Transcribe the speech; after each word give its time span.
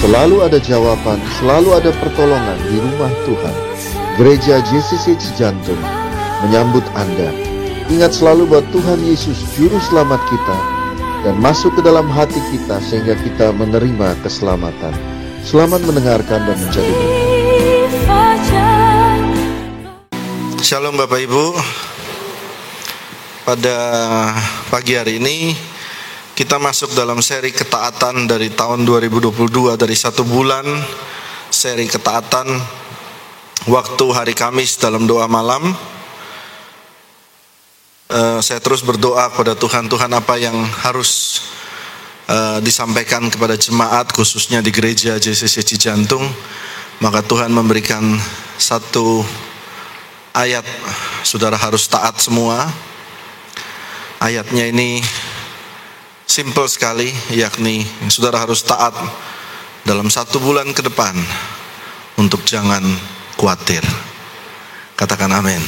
Selalu 0.00 0.36
ada 0.48 0.56
jawaban, 0.56 1.20
selalu 1.36 1.76
ada 1.76 1.92
pertolongan 2.00 2.56
di 2.72 2.80
rumah 2.80 3.12
Tuhan. 3.28 3.56
Gereja 4.16 4.64
JCC 4.64 5.12
Cijantung 5.20 5.76
menyambut 6.40 6.80
Anda. 6.96 7.28
Ingat 7.92 8.16
selalu 8.16 8.48
bahwa 8.48 8.64
Tuhan 8.72 8.96
Yesus 9.04 9.36
juru 9.60 9.76
selamat 9.92 10.24
kita 10.32 10.58
dan 11.28 11.36
masuk 11.36 11.76
ke 11.76 11.84
dalam 11.84 12.08
hati 12.08 12.40
kita 12.48 12.80
sehingga 12.80 13.12
kita 13.20 13.52
menerima 13.52 14.16
keselamatan. 14.24 14.96
Selamat 15.44 15.84
mendengarkan 15.84 16.48
dan 16.48 16.56
menjadi 16.56 16.96
Shalom 20.64 20.96
Bapak 20.96 21.20
Ibu. 21.28 21.44
Pada 23.44 23.76
pagi 24.72 24.96
hari 24.96 25.20
ini 25.20 25.69
kita 26.40 26.56
masuk 26.56 26.96
dalam 26.96 27.20
seri 27.20 27.52
ketaatan 27.52 28.24
dari 28.24 28.48
tahun 28.48 28.88
2022 28.88 29.76
dari 29.76 29.92
satu 29.92 30.24
bulan 30.24 30.64
seri 31.52 31.84
ketaatan 31.84 32.48
waktu 33.68 34.06
hari 34.08 34.32
Kamis 34.32 34.80
dalam 34.80 35.04
doa 35.04 35.28
malam. 35.28 35.68
Uh, 38.08 38.40
saya 38.40 38.56
terus 38.56 38.80
berdoa 38.80 39.28
kepada 39.28 39.52
Tuhan, 39.52 39.84
Tuhan 39.92 40.08
apa 40.16 40.40
yang 40.40 40.56
harus 40.80 41.44
uh, 42.24 42.56
disampaikan 42.64 43.28
kepada 43.28 43.60
jemaat 43.60 44.08
khususnya 44.08 44.64
di 44.64 44.72
gereja 44.72 45.20
JCC 45.20 45.60
Cijantung, 45.60 46.24
maka 47.04 47.20
Tuhan 47.20 47.52
memberikan 47.52 48.16
satu 48.56 49.20
ayat, 50.32 50.64
saudara 51.20 51.60
harus 51.60 51.84
taat 51.84 52.16
semua. 52.16 52.64
Ayatnya 54.24 54.72
ini 54.72 55.04
simple 56.30 56.70
sekali, 56.70 57.10
yakni 57.34 57.82
saudara 58.06 58.38
harus 58.46 58.62
taat 58.62 58.94
dalam 59.82 60.06
satu 60.06 60.38
bulan 60.38 60.70
ke 60.70 60.78
depan 60.78 61.10
untuk 62.22 62.46
jangan 62.46 62.86
khawatir. 63.34 63.82
Katakan 64.94 65.34
amin. 65.34 65.58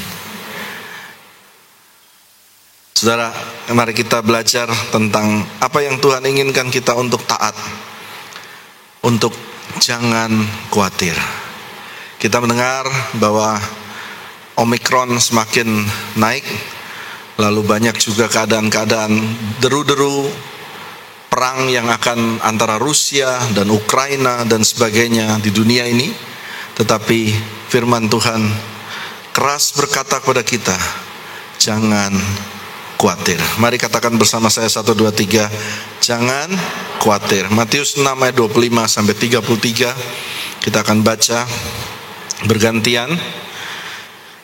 Saudara, 2.94 3.34
mari 3.74 3.90
kita 3.90 4.22
belajar 4.22 4.70
tentang 4.94 5.42
apa 5.58 5.82
yang 5.82 5.98
Tuhan 5.98 6.22
inginkan 6.22 6.70
kita 6.70 6.94
untuk 6.94 7.26
taat. 7.26 7.58
Untuk 9.02 9.34
jangan 9.82 10.30
khawatir. 10.70 11.18
Kita 12.22 12.38
mendengar 12.38 12.86
bahwa 13.18 13.58
Omikron 14.54 15.18
semakin 15.18 15.82
naik, 16.14 16.46
lalu 17.34 17.66
banyak 17.66 17.98
juga 17.98 18.30
keadaan-keadaan 18.30 19.10
deru-deru 19.58 20.51
perang 21.32 21.64
yang 21.72 21.88
akan 21.88 22.44
antara 22.44 22.76
Rusia 22.76 23.40
dan 23.56 23.72
Ukraina 23.72 24.44
dan 24.44 24.60
sebagainya 24.60 25.40
di 25.40 25.48
dunia 25.48 25.88
ini. 25.88 26.12
Tetapi 26.76 27.32
firman 27.72 28.12
Tuhan 28.12 28.44
keras 29.32 29.72
berkata 29.72 30.20
kepada 30.20 30.44
kita 30.44 30.76
jangan 31.56 32.12
khawatir. 33.00 33.40
Mari 33.56 33.80
katakan 33.80 34.20
bersama 34.20 34.52
saya 34.52 34.68
1 34.68 34.84
2 34.92 35.08
3 35.08 36.04
jangan 36.04 36.52
khawatir. 37.00 37.48
Matius 37.48 37.96
6 37.96 38.04
ayat 38.04 38.36
25 38.36 38.92
sampai 38.92 39.14
33 39.16 40.68
kita 40.68 40.78
akan 40.84 41.00
baca 41.00 41.48
bergantian. 42.44 43.08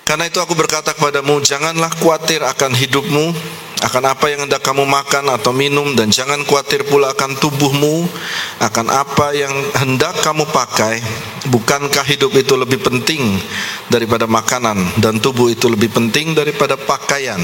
Karena 0.08 0.24
itu 0.24 0.40
aku 0.40 0.56
berkata 0.56 0.96
kepadamu 0.96 1.44
janganlah 1.44 1.92
khawatir 2.00 2.40
akan 2.40 2.72
hidupmu 2.72 3.36
akan 3.78 4.10
apa 4.10 4.26
yang 4.26 4.42
hendak 4.42 4.58
kamu 4.66 4.82
makan 4.82 5.30
atau 5.30 5.54
minum 5.54 5.94
dan 5.94 6.10
jangan 6.10 6.42
khawatir 6.42 6.82
pula 6.82 7.14
akan 7.14 7.38
tubuhmu. 7.38 8.10
Akan 8.58 8.90
apa 8.90 9.30
yang 9.38 9.54
hendak 9.78 10.18
kamu 10.18 10.50
pakai 10.50 10.98
bukankah 11.46 12.02
hidup 12.02 12.34
itu 12.34 12.58
lebih 12.58 12.82
penting 12.82 13.38
daripada 13.86 14.26
makanan 14.26 14.98
dan 14.98 15.22
tubuh 15.22 15.46
itu 15.46 15.70
lebih 15.70 15.94
penting 15.94 16.34
daripada 16.34 16.74
pakaian? 16.74 17.38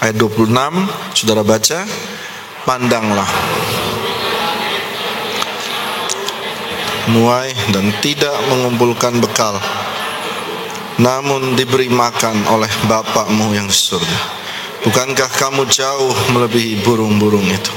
Ayat 0.00 0.16
26 0.16 0.48
saudara 1.12 1.44
baca 1.44 1.84
pandanglah. 2.64 3.28
Nuai 7.12 7.52
dan 7.70 7.92
tidak 8.02 8.34
mengumpulkan 8.50 9.20
bekal 9.22 9.60
namun 10.96 11.52
diberi 11.54 11.92
makan 11.92 12.48
oleh 12.48 12.72
Bapakmu 12.88 13.52
yang 13.52 13.68
surga 13.68 14.35
Bukankah 14.86 15.26
kamu 15.42 15.66
jauh 15.66 16.14
melebihi 16.30 16.86
burung-burung 16.86 17.42
itu? 17.42 17.74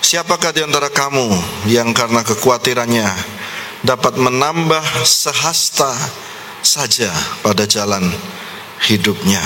Siapakah 0.00 0.56
di 0.56 0.64
antara 0.64 0.88
kamu 0.88 1.28
yang 1.68 1.92
karena 1.92 2.24
kekhawatirannya 2.24 3.04
dapat 3.84 4.16
menambah 4.16 5.04
sehasta 5.04 5.92
saja 6.64 7.12
pada 7.44 7.68
jalan 7.68 8.08
hidupnya? 8.88 9.44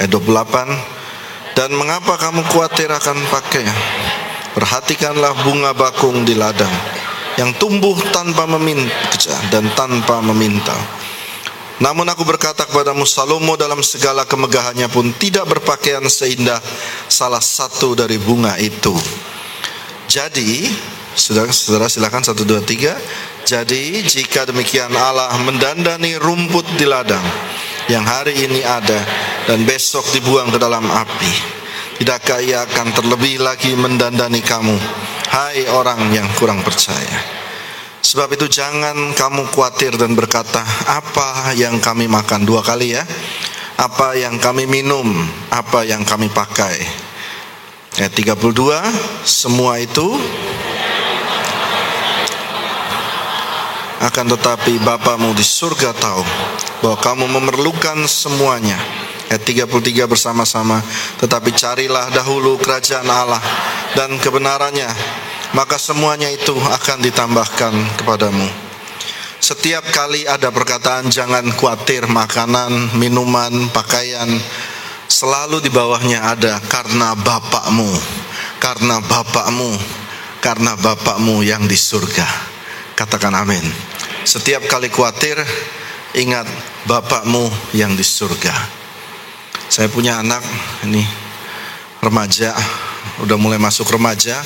Ayat 0.00 0.08
28 0.08 1.52
Dan 1.52 1.76
mengapa 1.76 2.16
kamu 2.16 2.48
khawatir 2.48 2.88
akan 2.88 3.20
pakaian? 3.28 3.76
Perhatikanlah 4.56 5.44
bunga 5.44 5.76
bakung 5.76 6.24
di 6.24 6.32
ladang 6.32 6.72
yang 7.36 7.52
tumbuh 7.60 7.94
tanpa 8.08 8.48
meminta 8.48 9.36
dan 9.52 9.68
tanpa 9.76 10.24
meminta 10.24 10.99
namun 11.80 12.04
aku 12.12 12.28
berkata 12.28 12.68
kepadamu 12.68 13.08
Salomo 13.08 13.56
dalam 13.56 13.80
segala 13.80 14.28
kemegahannya 14.28 14.84
pun 14.92 15.16
tidak 15.16 15.48
berpakaian 15.48 16.04
seindah 16.04 16.60
salah 17.08 17.40
satu 17.40 17.96
dari 17.96 18.20
bunga 18.20 18.52
itu. 18.60 18.92
Jadi, 20.04 20.68
saudara, 21.16 21.48
saudara 21.48 21.88
silakan 21.88 22.20
satu 22.20 22.44
dua 22.44 22.60
tiga. 22.60 22.92
Jadi 23.48 24.04
jika 24.04 24.44
demikian 24.44 24.92
Allah 24.92 25.32
mendandani 25.40 26.20
rumput 26.20 26.68
di 26.76 26.84
ladang 26.84 27.24
yang 27.88 28.04
hari 28.04 28.36
ini 28.36 28.60
ada 28.60 29.00
dan 29.48 29.64
besok 29.64 30.04
dibuang 30.12 30.52
ke 30.52 30.60
dalam 30.60 30.84
api, 30.84 31.32
tidakkah 31.96 32.44
ia 32.44 32.68
akan 32.68 32.92
terlebih 32.92 33.40
lagi 33.40 33.72
mendandani 33.72 34.44
kamu, 34.44 34.76
hai 35.32 35.64
orang 35.72 36.12
yang 36.12 36.28
kurang 36.36 36.60
percaya? 36.60 37.39
Sebab 38.10 38.34
itu 38.34 38.50
jangan 38.50 39.14
kamu 39.14 39.54
khawatir 39.54 39.94
dan 39.94 40.18
berkata 40.18 40.58
apa 40.90 41.54
yang 41.54 41.78
kami 41.78 42.10
makan 42.10 42.42
dua 42.42 42.58
kali 42.58 42.98
ya. 42.98 43.06
Apa 43.78 44.18
yang 44.18 44.34
kami 44.42 44.66
minum, 44.66 45.06
apa 45.46 45.86
yang 45.86 46.02
kami 46.02 46.26
pakai. 46.26 46.74
Ayat 48.02 48.10
32, 48.10 48.42
semua 49.22 49.78
itu 49.78 50.10
akan 54.02 54.26
tetapi 54.34 54.82
Bapamu 54.82 55.30
di 55.30 55.46
surga 55.46 55.94
tahu 55.94 56.26
bahwa 56.82 56.98
kamu 56.98 57.24
memerlukan 57.30 58.10
semuanya. 58.10 58.82
Ayat 59.30 59.46
33 59.46 60.10
bersama-sama, 60.10 60.82
tetapi 61.22 61.54
carilah 61.54 62.10
dahulu 62.10 62.58
kerajaan 62.58 63.06
Allah 63.06 63.38
dan 63.94 64.18
kebenarannya 64.18 64.90
maka 65.54 65.76
semuanya 65.76 66.30
itu 66.30 66.54
akan 66.54 66.98
ditambahkan 67.02 67.74
kepadamu. 67.98 68.46
Setiap 69.40 69.82
kali 69.90 70.28
ada 70.28 70.52
perkataan 70.52 71.08
jangan 71.08 71.48
khawatir 71.56 72.04
makanan, 72.06 72.94
minuman, 73.00 73.72
pakaian, 73.72 74.28
selalu 75.10 75.64
di 75.64 75.72
bawahnya 75.72 76.22
ada 76.22 76.60
karena 76.70 77.16
Bapakmu, 77.16 77.88
karena 78.62 79.00
Bapakmu, 79.00 79.74
karena 80.44 80.76
Bapakmu 80.76 81.42
yang 81.42 81.64
di 81.64 81.74
surga. 81.74 82.28
Katakan 82.94 83.32
amin. 83.32 83.64
Setiap 84.22 84.68
kali 84.68 84.92
khawatir, 84.92 85.40
ingat 86.14 86.44
Bapakmu 86.84 87.48
yang 87.72 87.96
di 87.96 88.04
surga. 88.04 88.52
Saya 89.72 89.88
punya 89.88 90.20
anak, 90.20 90.44
ini 90.84 91.00
remaja, 92.04 92.52
udah 93.24 93.40
mulai 93.40 93.56
masuk 93.56 93.88
remaja, 93.88 94.38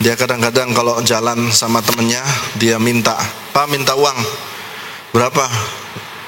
dia 0.00 0.16
kadang-kadang 0.16 0.72
kalau 0.72 0.96
jalan 1.04 1.52
sama 1.52 1.84
temennya 1.84 2.24
Dia 2.56 2.80
minta 2.80 3.20
Pak 3.52 3.68
minta 3.68 3.92
uang 3.92 4.16
Berapa? 5.12 5.44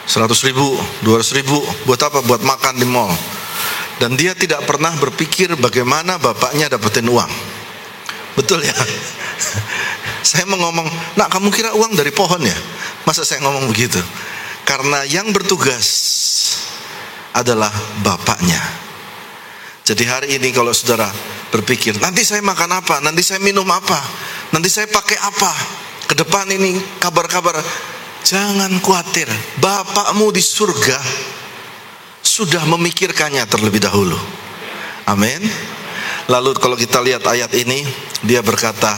100 0.04 0.28
ribu 0.52 0.76
200 1.08 1.38
ribu 1.40 1.56
Buat 1.88 2.04
apa? 2.04 2.20
Buat 2.20 2.44
makan 2.44 2.76
di 2.76 2.84
mall 2.84 3.08
Dan 3.96 4.12
dia 4.20 4.36
tidak 4.36 4.68
pernah 4.68 4.92
berpikir 5.00 5.56
Bagaimana 5.56 6.20
bapaknya 6.20 6.68
dapetin 6.68 7.08
uang 7.08 7.32
Betul 8.36 8.60
ya? 8.60 8.76
saya 10.28 10.44
mau 10.44 10.60
ngomong 10.68 11.16
Nak 11.16 11.32
kamu 11.32 11.48
kira 11.48 11.72
uang 11.72 11.96
dari 11.96 12.12
pohon 12.12 12.44
ya? 12.44 12.58
Masa 13.08 13.24
saya 13.24 13.40
ngomong 13.40 13.72
begitu? 13.72 14.04
Karena 14.68 15.00
yang 15.08 15.32
bertugas 15.32 15.88
Adalah 17.32 17.72
bapaknya 18.04 18.60
Jadi 19.80 20.04
hari 20.04 20.28
ini 20.36 20.52
kalau 20.52 20.76
saudara 20.76 21.08
berpikir, 21.52 22.00
nanti 22.00 22.24
saya 22.24 22.40
makan 22.40 22.80
apa, 22.80 23.04
nanti 23.04 23.20
saya 23.20 23.38
minum 23.44 23.68
apa, 23.68 24.00
nanti 24.56 24.72
saya 24.72 24.88
pakai 24.88 25.20
apa, 25.20 25.52
ke 26.08 26.16
depan 26.16 26.48
ini 26.48 26.80
kabar-kabar. 26.96 27.60
Jangan 28.22 28.70
khawatir, 28.78 29.26
Bapakmu 29.58 30.30
di 30.30 30.40
surga 30.40 30.98
sudah 32.22 32.64
memikirkannya 32.64 33.44
terlebih 33.44 33.82
dahulu. 33.82 34.16
Amin. 35.10 35.42
Lalu 36.30 36.54
kalau 36.56 36.78
kita 36.78 37.02
lihat 37.02 37.26
ayat 37.26 37.50
ini, 37.58 37.82
dia 38.22 38.40
berkata, 38.40 38.94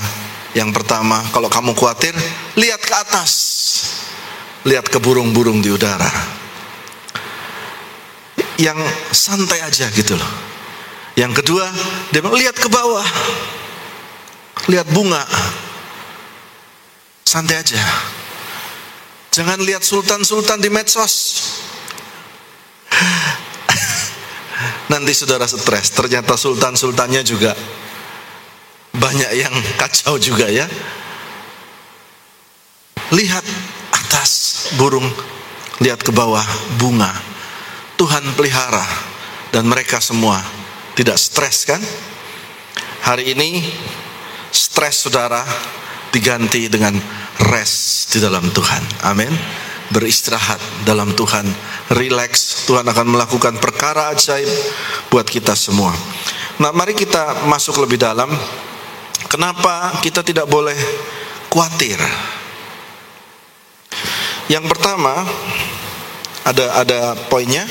Yang 0.55 0.71
pertama, 0.71 1.19
kalau 1.35 1.51
kamu 1.51 1.75
khawatir, 1.75 2.15
lihat 2.55 2.79
ke 2.79 2.95
atas. 2.95 3.33
Lihat 4.62 4.87
ke 4.87 5.03
burung-burung 5.03 5.59
di 5.59 5.67
udara. 5.75 6.06
Yang 8.55 8.87
santai 9.11 9.67
aja 9.67 9.91
gitu 9.91 10.15
loh. 10.15 10.54
Yang 11.15 11.43
kedua, 11.43 11.71
dia 12.11 12.19
bilang, 12.19 12.35
lihat 12.35 12.59
ke 12.59 12.67
bawah. 12.67 13.07
Lihat 14.67 14.91
bunga. 14.91 15.23
Santai 17.23 17.63
aja. 17.63 17.79
Jangan 19.35 19.63
lihat 19.63 19.83
sultan-sultan 19.83 20.59
di 20.59 20.71
medsos. 20.71 21.15
Nanti 24.93 25.13
saudara 25.15 25.47
stres, 25.47 25.95
ternyata 25.95 26.39
sultan-sultannya 26.39 27.23
juga 27.27 27.55
banyak 28.95 29.31
yang 29.35 29.55
kacau 29.79 30.19
juga 30.19 30.47
ya. 30.47 30.67
Lihat 33.11 33.45
atas 33.91 34.31
burung, 34.79 35.07
lihat 35.83 36.03
ke 36.03 36.15
bawah 36.15 36.45
bunga. 36.79 37.11
Tuhan 37.99 38.35
pelihara 38.35 38.83
dan 39.55 39.71
mereka 39.71 40.03
semua 40.03 40.43
tidak 40.94 41.19
stres 41.19 41.69
kan? 41.69 41.82
Hari 43.05 43.37
ini 43.37 43.61
stres 44.49 45.05
saudara 45.05 45.44
diganti 46.14 46.70
dengan 46.70 46.96
rest 47.50 48.14
di 48.17 48.19
dalam 48.23 48.49
Tuhan. 48.50 49.06
Amin. 49.06 49.31
Beristirahat 49.93 50.58
dalam 50.88 51.12
Tuhan, 51.12 51.44
relax. 51.93 52.64
Tuhan 52.64 52.88
akan 52.88 53.06
melakukan 53.12 53.61
perkara 53.61 54.17
ajaib 54.17 54.49
buat 55.12 55.29
kita 55.29 55.52
semua. 55.52 55.93
Nah, 56.56 56.73
mari 56.73 56.96
kita 56.96 57.44
masuk 57.44 57.85
lebih 57.85 58.00
dalam 58.00 58.32
Kenapa 59.35 59.91
kita 59.99 60.23
tidak 60.23 60.46
boleh 60.46 60.79
khawatir? 61.50 61.99
Yang 64.46 64.70
pertama 64.70 65.26
ada 66.46 66.67
ada 66.79 66.99
poinnya. 67.26 67.67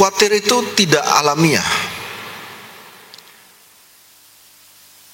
Khawatir 0.00 0.32
itu 0.32 0.56
tidak 0.80 1.04
alamiah. 1.04 1.68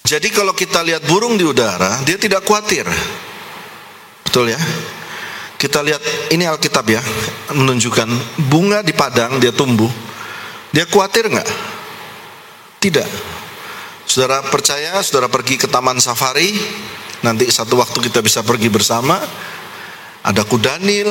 Jadi 0.06 0.30
kalau 0.30 0.54
kita 0.54 0.78
lihat 0.86 1.02
burung 1.10 1.34
di 1.34 1.42
udara, 1.42 1.98
dia 2.06 2.14
tidak 2.14 2.46
khawatir. 2.46 2.86
Betul 4.22 4.54
ya? 4.54 4.60
Kita 5.58 5.82
lihat 5.82 6.30
ini 6.30 6.46
Alkitab 6.46 6.86
ya, 6.86 7.02
menunjukkan 7.50 8.38
bunga 8.46 8.86
di 8.86 8.94
padang 8.94 9.42
dia 9.42 9.50
tumbuh. 9.50 9.90
Dia 10.70 10.86
khawatir 10.86 11.34
nggak? 11.34 11.50
Tidak. 12.78 13.08
Saudara 14.06 14.46
percaya, 14.46 15.02
saudara 15.02 15.26
pergi 15.26 15.58
ke 15.58 15.66
taman 15.66 15.98
safari, 15.98 16.54
nanti 17.26 17.50
satu 17.50 17.74
waktu 17.74 18.06
kita 18.06 18.22
bisa 18.22 18.46
pergi 18.46 18.70
bersama. 18.70 19.18
Ada 20.22 20.46
kudanil, 20.46 21.10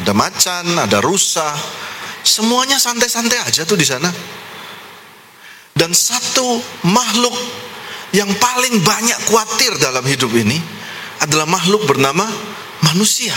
ada 0.00 0.12
macan, 0.16 0.72
ada 0.80 1.04
rusa, 1.04 1.52
semuanya 2.22 2.78
santai-santai 2.80 3.38
aja 3.44 3.62
tuh 3.64 3.78
di 3.78 3.86
sana. 3.86 4.10
Dan 5.78 5.94
satu 5.94 6.58
makhluk 6.90 7.34
yang 8.10 8.28
paling 8.40 8.82
banyak 8.82 9.18
khawatir 9.30 9.78
dalam 9.78 10.02
hidup 10.02 10.32
ini 10.34 10.58
adalah 11.22 11.46
makhluk 11.46 11.86
bernama 11.86 12.26
manusia. 12.82 13.34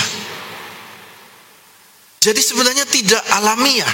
Jadi 2.21 2.41
sebenarnya 2.41 2.85
tidak 2.85 3.21
alamiah 3.33 3.89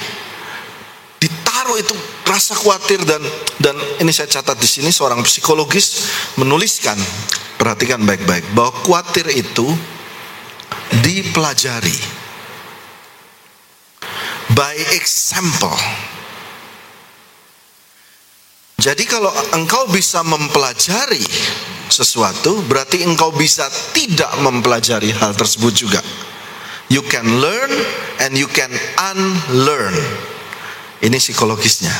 ditaruh 1.17 1.81
itu 1.81 1.95
rasa 2.29 2.53
khawatir 2.53 3.01
dan 3.01 3.23
dan 3.57 3.73
ini 4.03 4.13
saya 4.13 4.29
catat 4.29 4.59
di 4.61 4.69
sini 4.69 4.93
seorang 4.93 5.25
psikologis 5.25 6.05
menuliskan 6.37 6.99
perhatikan 7.57 8.05
baik-baik 8.05 8.45
bahwa 8.53 8.69
khawatir 8.85 9.25
itu 9.33 9.65
dipelajari 11.01 12.16
by 14.53 14.75
example. 14.95 15.75
Jadi 18.77 19.03
kalau 19.09 19.33
engkau 19.57 19.89
bisa 19.89 20.21
mempelajari 20.21 21.25
sesuatu 21.89 22.61
berarti 22.69 23.01
engkau 23.03 23.33
bisa 23.33 23.65
tidak 23.91 24.29
mempelajari 24.39 25.11
hal 25.17 25.33
tersebut 25.33 25.73
juga. 25.73 25.99
You 26.87 27.03
can 27.03 27.43
learn 27.43 27.73
and 28.23 28.37
you 28.37 28.47
can 28.47 28.71
unlearn. 28.95 29.97
Ini 31.03 31.17
psikologisnya. 31.19 31.91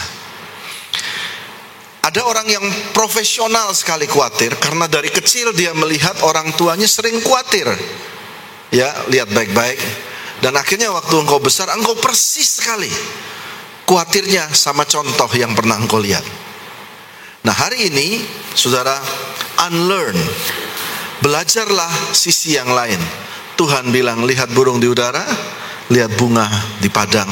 Ada 2.08 2.24
orang 2.24 2.48
yang 2.48 2.64
profesional 2.96 3.76
sekali 3.76 4.08
khawatir 4.08 4.56
karena 4.56 4.88
dari 4.88 5.12
kecil 5.12 5.52
dia 5.52 5.76
melihat 5.76 6.16
orang 6.24 6.56
tuanya 6.56 6.88
sering 6.88 7.20
khawatir. 7.20 7.68
Ya, 8.72 8.96
lihat 9.12 9.28
baik-baik. 9.36 9.80
Dan 10.42 10.54
akhirnya 10.54 10.94
waktu 10.94 11.18
engkau 11.18 11.42
besar, 11.42 11.74
engkau 11.74 11.98
persis 11.98 12.62
sekali 12.62 12.89
khawatirnya 13.88 14.51
sama 14.51 14.84
contoh 14.84 15.31
yang 15.34 15.56
pernah 15.56 15.80
engkau 15.80 15.98
lihat. 15.98 16.22
Nah 17.48 17.56
hari 17.56 17.88
ini, 17.88 18.19
saudara, 18.51 19.00
unlearn. 19.72 20.19
Belajarlah 21.24 22.13
sisi 22.13 22.60
yang 22.60 22.69
lain. 22.69 23.00
Tuhan 23.57 23.89
bilang, 23.89 24.22
lihat 24.28 24.54
burung 24.54 24.78
di 24.78 24.86
udara, 24.86 25.24
lihat 25.89 26.13
bunga 26.13 26.45
di 26.78 26.92
padang 26.94 27.31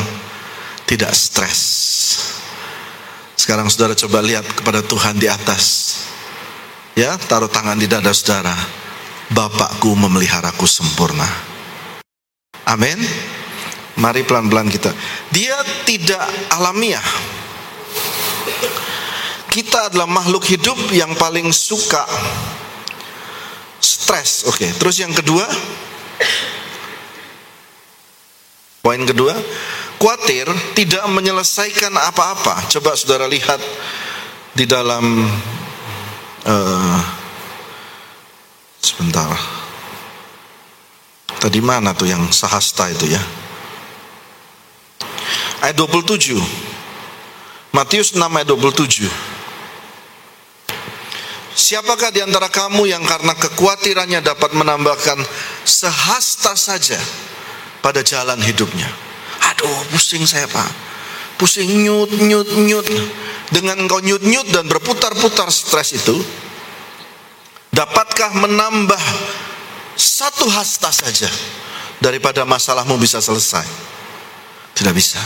tidak 0.90 1.14
stres. 1.14 1.62
Sekarang 3.38 3.70
saudara 3.70 3.94
coba 3.94 4.26
lihat 4.26 4.48
kepada 4.48 4.82
Tuhan 4.82 5.22
di 5.22 5.30
atas. 5.30 5.94
Ya, 6.98 7.20
taruh 7.20 7.52
tangan 7.52 7.78
di 7.78 7.86
dada 7.86 8.10
saudara. 8.16 8.56
Bapakku 9.30 9.94
memeliharaku 9.94 10.66
sempurna. 10.66 11.55
Amin. 12.66 12.98
Mari 13.96 14.28
pelan-pelan 14.28 14.68
kita. 14.68 14.92
Dia 15.32 15.56
tidak 15.88 16.26
alamiah. 16.52 17.06
Kita 19.48 19.88
adalah 19.88 20.04
makhluk 20.04 20.44
hidup 20.52 20.76
yang 20.92 21.16
paling 21.16 21.48
suka 21.56 22.04
stres. 23.80 24.44
Oke, 24.52 24.68
terus 24.76 25.00
yang 25.00 25.16
kedua, 25.16 25.48
poin 28.84 29.00
kedua, 29.08 29.32
khawatir 29.96 30.46
tidak 30.76 31.08
menyelesaikan 31.08 31.96
apa-apa. 31.96 32.68
Coba 32.68 33.00
saudara 33.00 33.32
lihat 33.32 33.58
di 34.52 34.68
dalam 34.68 35.24
uh, 36.44 37.00
sebentar. 38.84 39.55
Tadi 41.46 41.62
mana 41.62 41.94
tuh 41.94 42.10
yang 42.10 42.34
sahasta 42.34 42.90
itu 42.90 43.06
ya? 43.06 43.22
Ayat 45.62 45.78
27. 45.78 46.42
Matius 47.70 48.18
6 48.18 48.26
ayat 48.26 48.50
27. 48.50 49.06
Siapakah 51.54 52.10
di 52.10 52.26
antara 52.26 52.50
kamu 52.50 52.90
yang 52.90 53.06
karena 53.06 53.38
kekhawatirannya 53.38 54.26
dapat 54.26 54.58
menambahkan 54.58 55.22
sehasta 55.62 56.58
saja 56.58 56.98
pada 57.86 58.02
jalan 58.02 58.42
hidupnya? 58.42 58.90
Aduh 59.54 59.86
pusing 59.94 60.26
saya 60.26 60.50
pak 60.50 60.66
Pusing 61.38 61.86
nyut 61.86 62.10
nyut 62.10 62.50
nyut 62.58 62.88
Dengan 63.54 63.86
engkau 63.86 64.02
nyut 64.02 64.26
nyut 64.26 64.50
dan 64.50 64.66
berputar-putar 64.66 65.54
stres 65.54 65.94
itu 65.94 66.18
Dapatkah 67.70 68.34
menambah 68.34 69.04
satu 69.96 70.48
hasta 70.52 70.92
saja 70.92 71.32
Daripada 72.00 72.44
masalahmu 72.44 73.00
bisa 73.00 73.24
selesai 73.24 73.66
Tidak 74.76 74.94
bisa 74.96 75.20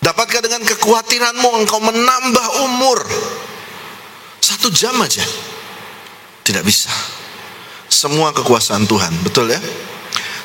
Dapatkah 0.00 0.40
dengan 0.40 0.64
kekhawatiranmu 0.64 1.48
engkau 1.64 1.80
menambah 1.84 2.46
umur 2.64 2.98
Satu 4.40 4.72
jam 4.72 4.96
aja 5.04 5.24
Tidak 6.42 6.64
bisa 6.64 6.90
Semua 7.92 8.32
kekuasaan 8.32 8.88
Tuhan 8.88 9.12
Betul 9.20 9.52
ya 9.52 9.60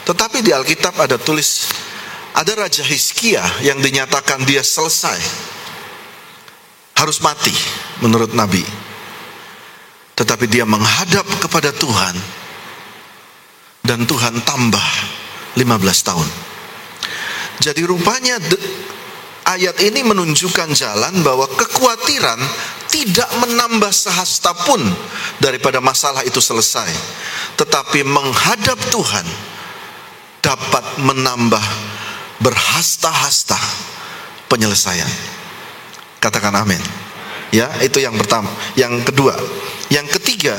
Tetapi 0.03 0.43
di 0.43 0.51
Alkitab 0.51 0.99
ada 0.99 1.15
tulis 1.15 1.71
ada 2.33 2.65
Raja 2.65 2.81
Hizkia 2.81 3.45
yang 3.61 3.77
dinyatakan 3.77 4.41
dia 4.41 4.65
selesai. 4.65 5.21
Harus 6.97 7.21
mati 7.21 7.53
menurut 8.01 8.33
Nabi. 8.33 8.65
Tetapi 10.17 10.49
dia 10.49 10.65
menghadap 10.65 11.25
kepada 11.37 11.69
Tuhan. 11.69 12.42
Dan 13.83 14.07
Tuhan 14.07 14.39
tambah 14.47 14.87
15 15.59 16.07
tahun. 16.07 16.27
Jadi 17.59 17.83
rupanya 17.83 18.39
ayat 19.43 19.75
ini 19.83 20.01
menunjukkan 20.07 20.71
jalan 20.71 21.13
bahwa 21.21 21.45
kekhawatiran 21.51 22.39
tidak 22.87 23.29
menambah 23.43 23.91
sehasta 23.91 24.55
pun 24.65 24.79
daripada 25.43 25.83
masalah 25.83 26.23
itu 26.23 26.39
selesai. 26.39 26.89
Tetapi 27.59 28.07
menghadap 28.07 28.79
Tuhan 28.89 29.27
dapat 30.43 31.03
menambah 31.03 31.65
berhasta-hasta 32.43 33.59
penyelesaian. 34.51 35.07
Katakan 36.19 36.55
amin. 36.55 36.79
Ya, 37.53 37.69
itu 37.85 38.01
yang 38.01 38.17
pertama. 38.17 38.49
Yang 38.73 39.13
kedua, 39.13 39.37
yang 39.93 40.09
ketiga, 40.09 40.57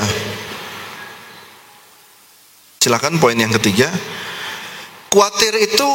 silakan 2.85 3.17
poin 3.17 3.33
yang 3.33 3.49
ketiga. 3.57 3.89
Kuatir 5.09 5.57
itu 5.57 5.89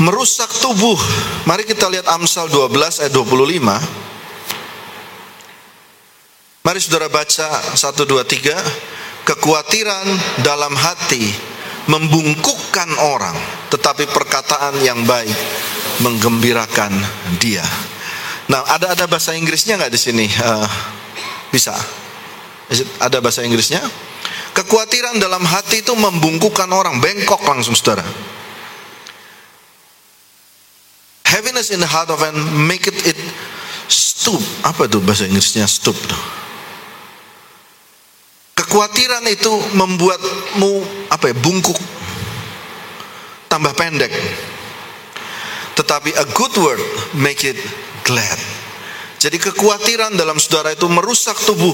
merusak 0.00 0.48
tubuh. 0.64 0.96
Mari 1.44 1.68
kita 1.68 1.92
lihat 1.92 2.08
Amsal 2.08 2.48
12 2.48 3.04
ayat 3.04 3.12
25. 3.12 3.20
Mari 6.62 6.78
saudara 6.80 7.12
baca 7.12 7.48
1 7.76 7.76
2 7.76 8.24
3. 8.24 9.28
Kekhawatiran 9.28 10.06
dalam 10.42 10.74
hati 10.74 11.30
membungkukkan 11.86 12.90
orang, 13.14 13.38
tetapi 13.70 14.10
perkataan 14.10 14.82
yang 14.82 15.06
baik 15.06 15.30
menggembirakan 16.02 16.90
dia. 17.38 17.62
Nah, 18.50 18.66
ada 18.66 18.98
ada 18.98 19.06
bahasa 19.06 19.30
Inggrisnya 19.38 19.78
nggak 19.78 19.94
di 19.94 20.00
sini? 20.00 20.26
Uh, 20.26 20.66
bisa? 21.54 21.74
Ada 22.98 23.22
bahasa 23.22 23.46
Inggrisnya? 23.46 23.82
Kekhawatiran 24.52 25.16
dalam 25.16 25.42
hati 25.48 25.80
itu 25.80 25.96
membungkukkan 25.96 26.68
orang, 26.68 27.00
bengkok 27.00 27.40
langsung 27.48 27.72
saudara. 27.72 28.04
Heaviness 31.24 31.72
in 31.72 31.80
the 31.80 31.88
heart 31.88 32.12
of 32.12 32.20
man 32.20 32.36
make 32.68 32.84
it, 32.84 32.96
it 33.08 33.16
stoop. 33.88 34.44
Apa 34.60 34.84
itu 34.84 35.00
bahasa 35.00 35.24
Inggrisnya 35.24 35.64
stoop? 35.64 35.96
Kekhawatiran 38.52 39.24
itu 39.32 39.48
membuatmu 39.72 40.72
apa 41.08 41.32
ya 41.32 41.36
bungkuk, 41.40 41.80
tambah 43.48 43.72
pendek. 43.72 44.12
Tetapi 45.72 46.12
a 46.12 46.28
good 46.36 46.52
word 46.60 46.82
make 47.16 47.40
it 47.48 47.56
glad. 48.04 48.36
Jadi 49.22 49.38
kekhawatiran 49.38 50.18
dalam 50.18 50.34
saudara 50.42 50.74
itu 50.74 50.90
merusak 50.90 51.38
tubuh. 51.46 51.70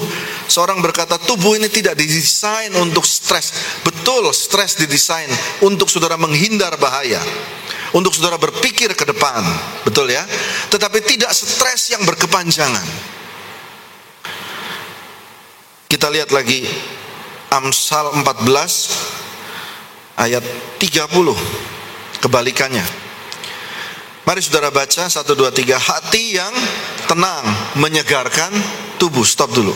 Seorang 0.52 0.84
berkata 0.84 1.16
tubuh 1.16 1.56
ini 1.56 1.72
tidak 1.72 1.96
didesain 1.96 2.68
untuk 2.76 3.08
stres. 3.08 3.80
Betul, 3.80 4.28
stres 4.36 4.76
didesain 4.76 5.32
untuk 5.64 5.88
saudara 5.88 6.20
menghindar 6.20 6.76
bahaya. 6.76 7.24
Untuk 7.96 8.12
saudara 8.12 8.36
berpikir 8.36 8.92
ke 8.92 9.08
depan. 9.08 9.40
Betul 9.80 10.12
ya? 10.12 10.28
Tetapi 10.68 11.00
tidak 11.08 11.32
stres 11.32 11.88
yang 11.88 12.04
berkepanjangan. 12.04 12.84
Kita 15.88 16.12
lihat 16.12 16.28
lagi 16.28 16.68
Amsal 17.48 18.12
14 18.12 20.20
ayat 20.20 20.44
30 20.76 22.20
kebalikannya. 22.20 23.07
Mari 24.28 24.44
saudara 24.44 24.68
baca 24.68 25.08
1 25.08 25.24
2 25.24 25.48
3 25.48 25.72
hati 25.80 26.36
yang 26.36 26.52
tenang 27.08 27.48
menyegarkan 27.80 28.52
tubuh. 29.00 29.24
Stop 29.24 29.56
dulu. 29.56 29.72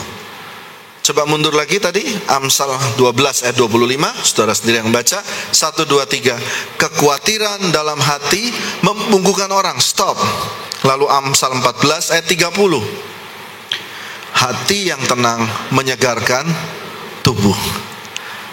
Coba 1.03 1.27
mundur 1.27 1.57
lagi 1.57 1.83
tadi 1.83 2.05
Amsal 2.31 2.71
12 2.95 3.43
ayat 3.43 3.59
25 3.59 4.23
Saudara 4.23 4.55
sendiri 4.55 4.87
yang 4.87 4.95
baca 4.95 5.19
1 5.19 5.51
2 5.51 5.99
3 5.99 6.79
Kekhawatiran 6.79 7.75
dalam 7.75 7.99
hati 7.99 8.55
membungkukan 8.87 9.51
orang 9.51 9.83
Stop 9.83 10.15
Lalu 10.87 11.11
Amsal 11.11 11.59
14 11.59 12.15
ayat 12.15 12.55
30 12.55 12.55
Hati 14.33 14.91
yang 14.91 15.03
tenang 15.07 15.45
menyegarkan 15.71 16.47
tubuh. 17.23 17.55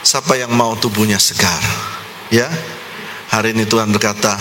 Siapa 0.06 0.38
yang 0.38 0.54
mau 0.54 0.78
tubuhnya 0.78 1.18
segar? 1.18 1.60
Ya. 2.30 2.46
Hari 3.30 3.54
ini 3.54 3.66
Tuhan 3.66 3.90
berkata, 3.90 4.38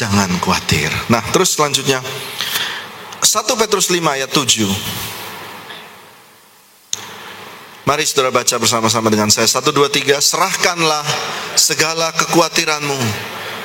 jangan 0.00 0.32
khawatir. 0.40 0.88
Nah, 1.12 1.20
terus 1.28 1.52
selanjutnya 1.60 2.00
1 3.20 3.60
Petrus 3.60 3.92
5 3.92 4.00
ayat 4.16 4.32
7. 4.32 4.64
Mari 7.84 8.04
saudara 8.08 8.32
baca 8.32 8.56
bersama-sama 8.56 9.12
dengan 9.12 9.28
saya. 9.28 9.44
1, 9.44 9.60
2, 9.68 9.92
3. 9.92 10.16
Serahkanlah 10.24 11.04
segala 11.60 12.16
kekhawatiranmu 12.16 12.96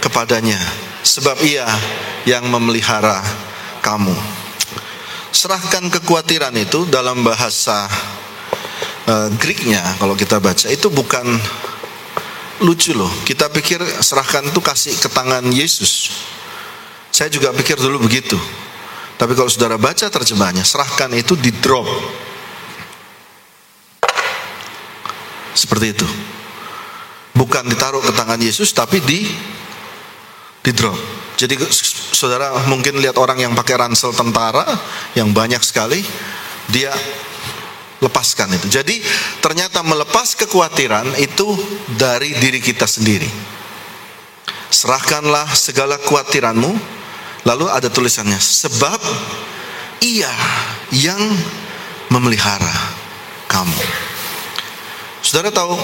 kepadanya. 0.04 0.60
Sebab 1.06 1.40
ia 1.46 1.70
yang 2.28 2.44
memelihara 2.50 3.22
kamu 3.80 4.18
serahkan 5.36 5.92
kekhawatiran 5.92 6.56
itu 6.56 6.88
dalam 6.88 7.20
bahasa 7.22 7.92
uh, 9.06 9.28
Greeknya 9.36 9.84
kalau 10.00 10.16
kita 10.16 10.40
baca 10.40 10.72
itu 10.72 10.88
bukan 10.88 11.28
lucu 12.64 12.96
loh. 12.96 13.12
Kita 13.28 13.52
pikir 13.52 13.82
serahkan 13.82 14.48
itu 14.48 14.62
kasih 14.64 14.96
ke 14.96 15.10
tangan 15.12 15.44
Yesus. 15.52 16.12
Saya 17.12 17.28
juga 17.32 17.52
pikir 17.52 17.80
dulu 17.80 18.08
begitu. 18.08 18.36
Tapi 19.16 19.32
kalau 19.32 19.48
saudara 19.48 19.80
baca 19.80 20.12
terjemahnya, 20.12 20.68
serahkan 20.68 21.12
itu 21.16 21.40
di 21.40 21.52
drop. 21.52 21.88
Seperti 25.56 25.96
itu. 25.96 26.08
Bukan 27.36 27.68
ditaruh 27.68 28.04
ke 28.04 28.12
tangan 28.16 28.40
Yesus 28.40 28.72
tapi 28.72 29.00
di 29.04 29.28
di 30.64 30.72
drop. 30.72 30.96
Jadi 31.36 31.60
saudara 32.16 32.52
mungkin 32.72 33.00
lihat 33.00 33.20
orang 33.20 33.44
yang 33.44 33.52
pakai 33.56 33.76
ransel 33.76 34.16
tentara 34.16 34.64
yang 35.20 35.36
banyak 35.36 35.60
sekali, 35.60 36.00
dia 36.72 36.92
lepaskan 38.04 38.52
itu. 38.56 38.68
Jadi 38.68 39.00
ternyata 39.40 39.84
melepas 39.86 40.36
kekhawatiran 40.36 41.16
itu 41.20 41.48
dari 41.96 42.36
diri 42.36 42.60
kita 42.60 42.88
sendiri. 42.88 43.28
Serahkanlah 44.72 45.52
segala 45.56 45.96
kekhawatiranmu. 46.02 46.98
Lalu 47.46 47.70
ada 47.70 47.94
tulisannya, 47.94 48.42
sebab 48.42 48.98
ia 50.02 50.34
yang 50.90 51.22
memelihara 52.10 52.74
kamu. 53.46 53.78
Saudara 55.22 55.54
tahu, 55.54 55.78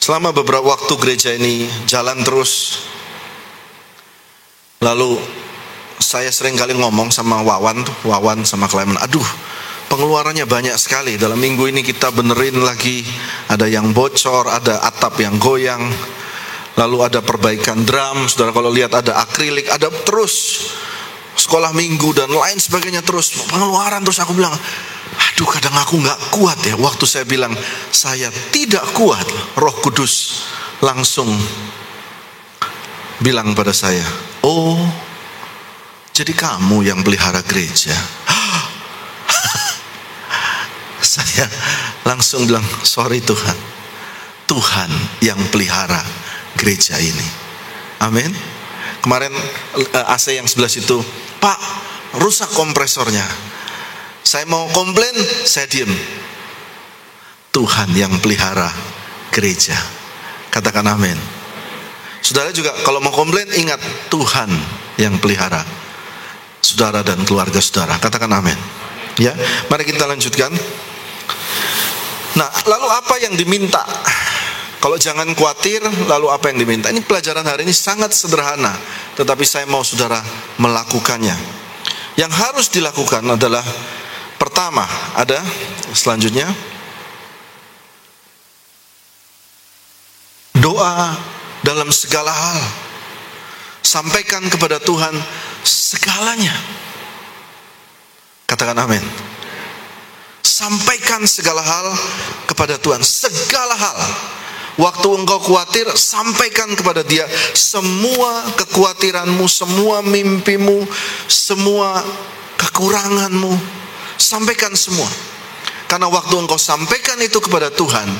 selama 0.00 0.32
beberapa 0.32 0.64
waktu 0.64 0.92
gereja 0.96 1.36
ini 1.36 1.68
jalan 1.84 2.24
terus 2.24 2.80
Lalu 4.78 5.18
saya 5.98 6.30
sering 6.30 6.54
kali 6.54 6.70
ngomong 6.78 7.10
sama 7.10 7.42
Wawan 7.42 7.82
Wawan 8.06 8.46
sama 8.46 8.70
Clement, 8.70 8.98
aduh 9.02 9.26
pengeluarannya 9.88 10.44
banyak 10.44 10.76
sekali. 10.76 11.16
Dalam 11.16 11.40
minggu 11.40 11.66
ini 11.68 11.80
kita 11.80 12.12
benerin 12.12 12.60
lagi, 12.60 13.02
ada 13.48 13.64
yang 13.64 13.90
bocor, 13.96 14.46
ada 14.46 14.84
atap 14.84 15.18
yang 15.18 15.40
goyang, 15.40 15.88
lalu 16.76 16.96
ada 17.02 17.24
perbaikan 17.24 17.82
drum, 17.82 18.28
saudara 18.28 18.54
kalau 18.54 18.70
lihat 18.70 18.94
ada 18.94 19.18
akrilik, 19.24 19.66
ada 19.72 19.88
terus 20.04 20.68
sekolah 21.34 21.72
minggu 21.72 22.12
dan 22.14 22.28
lain 22.28 22.60
sebagainya 22.60 23.00
terus 23.02 23.48
pengeluaran. 23.48 24.04
Terus 24.04 24.20
aku 24.20 24.36
bilang 24.36 24.54
aduh 25.18 25.48
kadang 25.48 25.74
aku 25.74 25.98
nggak 25.98 26.20
kuat 26.36 26.58
ya. 26.62 26.76
Waktu 26.76 27.04
saya 27.08 27.24
bilang 27.24 27.56
saya 27.90 28.28
tidak 28.52 28.84
kuat. 28.94 29.24
Roh 29.58 29.74
kudus 29.82 30.44
langsung 30.78 31.26
bilang 33.18 33.50
pada 33.50 33.74
saya 33.74 34.06
Oh, 34.46 34.78
jadi 36.14 36.30
kamu 36.30 36.86
yang 36.86 37.02
pelihara 37.02 37.42
gereja. 37.42 37.94
Saya 41.38 41.54
langsung 42.02 42.50
bilang, 42.50 42.66
sorry 42.82 43.22
Tuhan. 43.22 43.54
Tuhan 44.50 44.90
yang 45.22 45.38
pelihara 45.54 46.02
gereja 46.58 46.98
ini. 46.98 47.22
Amin. 48.02 48.34
Kemarin 48.98 49.30
eh, 49.78 50.06
AC 50.10 50.34
yang 50.34 50.50
sebelah 50.50 50.66
situ, 50.66 50.98
Pak, 51.38 51.58
rusak 52.18 52.50
kompresornya. 52.58 53.22
Saya 54.26 54.50
mau 54.50 54.66
komplain, 54.74 55.14
saya 55.46 55.70
diem. 55.70 55.94
Tuhan 57.54 57.94
yang 57.94 58.18
pelihara 58.18 58.74
gereja. 59.30 59.78
Katakan 60.50 60.90
amin. 60.90 61.14
Saudara 62.18 62.50
juga 62.50 62.74
kalau 62.82 62.98
mau 62.98 63.14
komplain 63.14 63.46
ingat 63.54 63.78
Tuhan 64.10 64.50
yang 64.98 65.22
pelihara 65.22 65.62
saudara 66.58 67.06
dan 67.06 67.22
keluarga 67.22 67.62
saudara. 67.62 67.94
Katakan 68.02 68.28
amin. 68.34 68.58
Ya, 69.22 69.38
mari 69.70 69.86
kita 69.86 70.02
lanjutkan. 70.02 70.50
Nah, 72.36 72.48
lalu 72.68 72.88
apa 72.92 73.14
yang 73.22 73.32
diminta? 73.38 73.86
Kalau 74.78 74.94
jangan 74.94 75.26
khawatir, 75.34 75.82
lalu 76.06 76.30
apa 76.30 76.54
yang 76.54 76.62
diminta? 76.62 76.86
Ini 76.92 77.02
pelajaran 77.02 77.42
hari 77.42 77.66
ini 77.66 77.74
sangat 77.74 78.14
sederhana, 78.14 78.70
tetapi 79.18 79.42
saya 79.42 79.66
mau 79.66 79.82
saudara 79.82 80.22
melakukannya. 80.60 81.34
Yang 82.14 82.32
harus 82.34 82.66
dilakukan 82.70 83.26
adalah 83.26 83.62
pertama, 84.38 84.86
ada 85.18 85.42
selanjutnya 85.90 86.46
doa 90.58 91.14
dalam 91.66 91.90
segala 91.90 92.30
hal. 92.30 92.60
Sampaikan 93.82 94.44
kepada 94.46 94.78
Tuhan 94.78 95.14
segalanya. 95.64 96.52
Katakan 98.46 98.78
amin. 98.78 99.02
Sampaikan 100.58 101.22
segala 101.22 101.62
hal 101.62 101.86
kepada 102.50 102.74
Tuhan, 102.82 102.98
segala 102.98 103.78
hal. 103.78 103.98
Waktu 104.74 105.06
engkau 105.06 105.38
khawatir, 105.38 105.86
sampaikan 105.94 106.74
kepada 106.74 107.06
Dia 107.06 107.30
semua 107.54 108.42
kekhawatiranmu, 108.58 109.46
semua 109.46 110.02
mimpimu, 110.02 110.82
semua 111.30 112.02
kekuranganmu, 112.58 113.54
sampaikan 114.18 114.74
semua. 114.74 115.06
Karena 115.86 116.10
waktu 116.10 116.34
engkau 116.34 116.58
sampaikan 116.58 117.22
itu 117.22 117.38
kepada 117.38 117.70
Tuhan, 117.70 118.10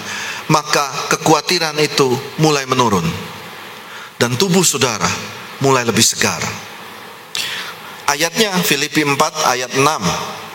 maka 0.46 1.10
kekhawatiran 1.18 1.74
itu 1.82 2.06
mulai 2.38 2.70
menurun. 2.70 3.06
Dan 4.14 4.38
tubuh 4.38 4.62
saudara 4.62 5.10
mulai 5.58 5.82
lebih 5.82 6.06
segar. 6.06 6.38
Ayatnya 8.06 8.54
Filipi 8.62 9.02
4 9.02 9.18
ayat 9.42 9.74
6. 9.74 10.47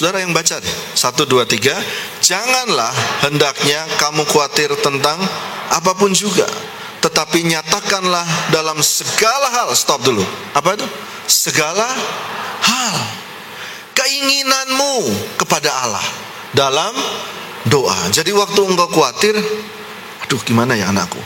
Saudara 0.00 0.24
yang 0.24 0.32
baca 0.32 0.56
deh. 0.56 0.76
1 0.96 1.28
2 1.28 1.44
3. 1.44 1.76
Janganlah 2.24 2.88
hendaknya 3.20 3.84
kamu 4.00 4.24
khawatir 4.24 4.72
tentang 4.80 5.20
apa 5.68 5.92
pun 5.92 6.08
juga, 6.16 6.48
tetapi 7.04 7.44
nyatakanlah 7.44 8.24
dalam 8.48 8.80
segala 8.80 9.52
hal. 9.60 9.68
Stop 9.76 10.00
dulu. 10.00 10.24
Apa 10.56 10.72
itu? 10.80 10.88
Segala 11.28 11.84
hal 12.64 12.96
keinginanmu 13.92 15.04
kepada 15.36 15.68
Allah 15.68 16.06
dalam 16.56 16.96
doa. 17.68 18.08
Jadi 18.08 18.32
waktu 18.32 18.56
engkau 18.56 18.88
khawatir, 18.88 19.36
aduh 20.24 20.40
gimana 20.48 20.80
ya 20.80 20.88
anakku? 20.88 21.20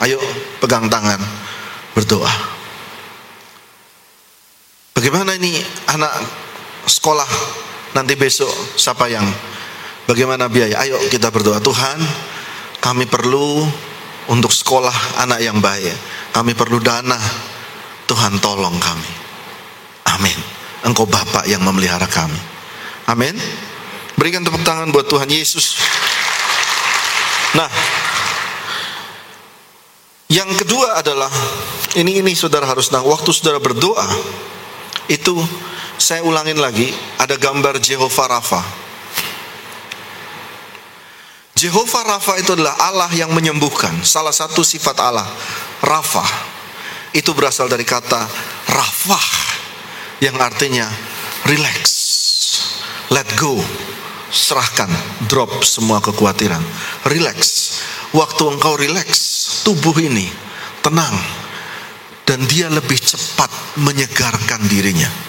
Ayo 0.00 0.16
pegang 0.64 0.88
tangan, 0.88 1.20
berdoa. 1.92 2.32
Bagaimana 4.96 5.36
ini 5.36 5.60
anak 5.92 6.24
sekolah 6.88 7.28
nanti 7.94 8.18
besok 8.18 8.50
siapa 8.76 9.06
yang 9.06 9.24
bagaimana 10.04 10.50
biaya? 10.50 10.82
Ayo 10.82 10.98
kita 11.08 11.30
berdoa 11.30 11.62
Tuhan, 11.62 11.98
kami 12.82 13.08
perlu 13.08 13.64
untuk 14.28 14.52
sekolah 14.52 15.24
anak 15.24 15.40
yang 15.40 15.58
baik. 15.62 15.94
Kami 16.34 16.52
perlu 16.52 16.82
dana. 16.82 17.16
Tuhan 18.04 18.36
tolong 18.36 18.76
kami. 18.76 19.12
Amin. 20.12 20.36
Engkau 20.84 21.08
Bapak 21.08 21.48
yang 21.48 21.64
memelihara 21.64 22.04
kami. 22.04 22.36
Amin. 23.08 23.32
Berikan 24.14 24.44
tepuk 24.44 24.60
tangan 24.60 24.92
buat 24.92 25.08
Tuhan 25.08 25.26
Yesus. 25.32 25.80
Nah, 27.56 27.70
yang 30.28 30.50
kedua 30.58 31.00
adalah 31.00 31.30
ini 31.96 32.20
ini 32.20 32.36
saudara 32.36 32.68
harus 32.68 32.92
tahu 32.92 33.08
waktu 33.08 33.30
saudara 33.32 33.62
berdoa 33.62 34.04
itu 35.08 35.32
saya 35.98 36.20
ulangin 36.26 36.58
lagi 36.58 36.90
ada 37.18 37.38
gambar 37.38 37.78
Jehovah 37.78 38.38
Rafa. 38.38 38.62
Jehovah 41.54 42.18
Rafa 42.18 42.34
itu 42.42 42.52
adalah 42.58 42.74
Allah 42.82 43.10
yang 43.14 43.30
menyembuhkan. 43.30 44.02
Salah 44.02 44.34
satu 44.34 44.66
sifat 44.66 45.00
Allah, 45.00 45.26
Rafa. 45.80 46.26
Itu 47.14 47.30
berasal 47.30 47.70
dari 47.70 47.86
kata 47.86 48.26
Rafah 48.68 49.26
yang 50.18 50.34
artinya 50.42 50.90
relax, 51.46 51.78
let 53.14 53.26
go, 53.38 53.62
serahkan, 54.34 54.90
drop 55.30 55.62
semua 55.62 56.02
kekhawatiran, 56.02 56.60
relax. 57.06 57.38
Waktu 58.10 58.42
engkau 58.50 58.74
relax, 58.74 59.08
tubuh 59.62 59.94
ini 60.02 60.26
tenang 60.82 61.14
dan 62.28 62.44
dia 62.44 62.68
lebih 62.68 62.98
cepat 62.98 63.48
menyegarkan 63.78 64.60
dirinya. 64.68 65.23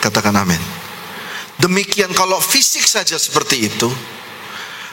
Katakan 0.00 0.34
amin. 0.36 0.60
Demikian 1.60 2.10
kalau 2.16 2.40
fisik 2.40 2.88
saja 2.88 3.20
seperti 3.20 3.68
itu, 3.68 3.88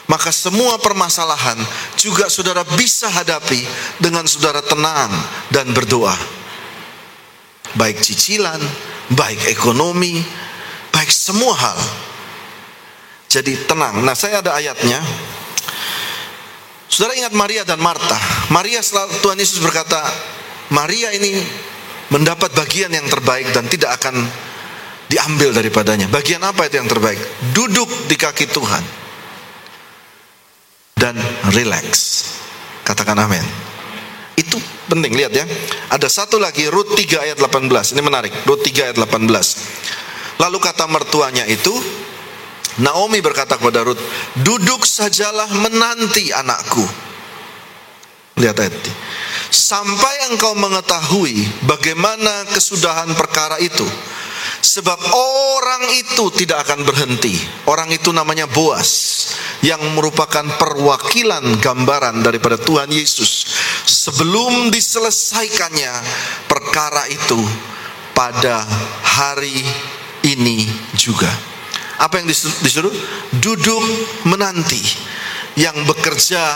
maka 0.04 0.28
semua 0.28 0.76
permasalahan 0.76 1.56
juga 1.96 2.28
saudara 2.28 2.60
bisa 2.76 3.08
hadapi 3.08 3.64
dengan 4.00 4.28
saudara 4.28 4.60
tenang 4.60 5.08
dan 5.48 5.72
berdoa 5.72 6.38
baik 7.76 8.00
cicilan, 8.00 8.60
baik 9.12 9.52
ekonomi, 9.52 10.22
baik 10.94 11.10
semua 11.10 11.52
hal. 11.52 11.80
Jadi 13.28 13.68
tenang. 13.68 14.00
Nah, 14.00 14.16
saya 14.16 14.40
ada 14.40 14.56
ayatnya. 14.56 15.04
Saudara 16.88 17.12
ingat 17.12 17.36
Maria 17.36 17.68
dan 17.68 17.76
Marta. 17.76 18.16
Maria 18.48 18.80
selalu 18.80 19.20
Tuhan 19.20 19.36
Yesus 19.36 19.60
berkata, 19.60 20.00
Maria 20.72 21.12
ini 21.12 21.36
mendapat 22.08 22.56
bagian 22.56 22.88
yang 22.88 23.04
terbaik 23.04 23.52
dan 23.52 23.68
tidak 23.68 24.00
akan 24.00 24.24
diambil 25.08 25.56
daripadanya. 25.56 26.06
Bagian 26.12 26.44
apa 26.44 26.68
itu 26.68 26.78
yang 26.78 26.88
terbaik? 26.88 27.18
Duduk 27.56 27.88
di 28.06 28.16
kaki 28.16 28.46
Tuhan 28.52 28.84
dan 30.94 31.16
relax. 31.52 31.84
Katakan 32.84 33.16
amin. 33.16 33.42
Itu 34.38 34.60
penting 34.86 35.18
lihat 35.18 35.32
ya. 35.34 35.44
Ada 35.90 36.06
satu 36.06 36.38
lagi 36.38 36.70
Rut 36.70 36.94
3 36.94 37.26
ayat 37.26 37.38
18. 37.42 37.96
Ini 37.96 38.02
menarik. 38.04 38.32
Rut 38.46 38.62
3 38.62 38.92
ayat 38.92 38.96
18. 38.96 40.38
Lalu 40.38 40.58
kata 40.62 40.86
mertuanya 40.86 41.42
itu 41.50 41.74
Naomi 42.78 43.18
berkata 43.18 43.58
kepada 43.58 43.82
Rut, 43.82 43.98
"Duduk 44.38 44.86
sajalah 44.86 45.50
menanti 45.50 46.30
anakku." 46.30 46.86
Lihat 48.38 48.54
ayat 48.54 48.70
ini. 48.70 48.92
Sampai 49.50 50.30
engkau 50.30 50.54
mengetahui 50.54 51.66
bagaimana 51.66 52.46
kesudahan 52.54 53.10
perkara 53.18 53.58
itu. 53.58 53.82
Sebab 54.58 54.98
orang 55.14 55.82
itu 55.94 56.28
tidak 56.34 56.66
akan 56.66 56.82
berhenti. 56.82 57.38
Orang 57.70 57.94
itu 57.94 58.10
namanya 58.10 58.50
Boas 58.50 58.90
yang 59.62 59.82
merupakan 59.94 60.44
perwakilan 60.58 61.58
gambaran 61.58 62.22
daripada 62.22 62.58
Tuhan 62.58 62.90
Yesus 62.90 63.46
sebelum 63.86 64.70
diselesaikannya 64.70 65.92
perkara 66.46 67.06
itu 67.10 67.38
pada 68.14 68.66
hari 69.02 69.62
ini 70.26 70.66
juga. 70.94 71.30
Apa 71.98 72.22
yang 72.22 72.30
disuruh? 72.62 72.94
Duduk 73.42 73.82
menanti 74.26 74.78
yang 75.58 75.74
bekerja 75.82 76.54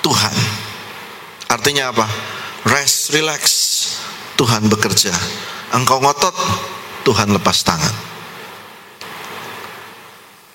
Tuhan. 0.00 0.36
Artinya 1.52 1.92
apa? 1.92 2.08
Rest, 2.64 3.12
relax. 3.12 3.42
Tuhan 4.40 4.66
bekerja. 4.72 5.12
Engkau 5.76 6.00
ngotot, 6.00 6.34
Tuhan 7.02 7.34
lepas 7.34 7.58
tangan. 7.66 7.94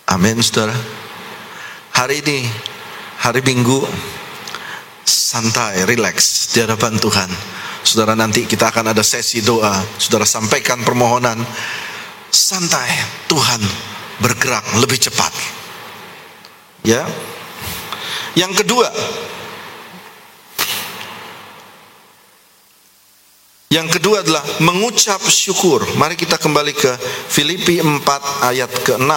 Amin, 0.08 0.40
saudara. 0.40 0.74
Hari 1.92 2.24
ini, 2.24 2.48
hari 3.20 3.44
Minggu, 3.44 3.84
santai, 5.04 5.84
relax 5.84 6.48
di 6.56 6.64
hadapan 6.64 6.96
Tuhan. 6.96 7.30
Saudara 7.84 8.16
nanti 8.16 8.48
kita 8.48 8.72
akan 8.72 8.96
ada 8.96 9.04
sesi 9.04 9.44
doa. 9.44 9.76
Saudara 10.00 10.24
sampaikan 10.24 10.80
permohonan. 10.88 11.40
Santai, 12.32 12.88
Tuhan 13.28 13.60
bergerak 14.24 14.64
lebih 14.80 15.00
cepat. 15.00 15.32
Ya. 16.88 17.04
Yang 18.36 18.64
kedua, 18.64 18.88
Yang 23.78 24.02
kedua 24.02 24.26
adalah 24.26 24.42
mengucap 24.66 25.22
syukur. 25.30 25.86
Mari 26.02 26.18
kita 26.18 26.42
kembali 26.42 26.74
ke 26.74 26.98
Filipi 27.30 27.78
4 27.78 28.02
ayat 28.50 28.72
ke-6. 28.82 29.14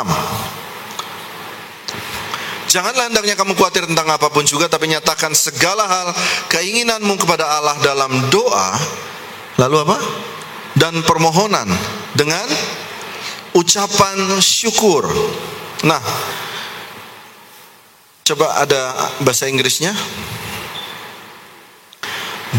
Janganlah 2.69 3.09
hendaknya 3.09 3.41
kamu 3.41 3.57
khawatir 3.57 3.89
tentang 3.89 4.07
apa 4.15 4.31
pun 4.31 4.47
juga 4.47 4.71
Tapi 4.71 4.87
nyatakan 4.95 5.35
segala 5.35 5.91
hal 5.91 6.15
Keinginanmu 6.55 7.19
kepada 7.19 7.43
Allah 7.59 7.75
dalam 7.83 8.31
doa 8.31 8.79
Lalu 9.59 9.77
apa? 9.83 9.99
Dan 10.79 11.03
permohonan 11.03 11.67
Dengan 12.15 12.47
ucapan 13.59 14.39
syukur 14.39 15.03
Nah 15.83 15.99
Coba 18.23 18.63
ada 18.63 19.11
bahasa 19.27 19.51
Inggrisnya 19.51 19.91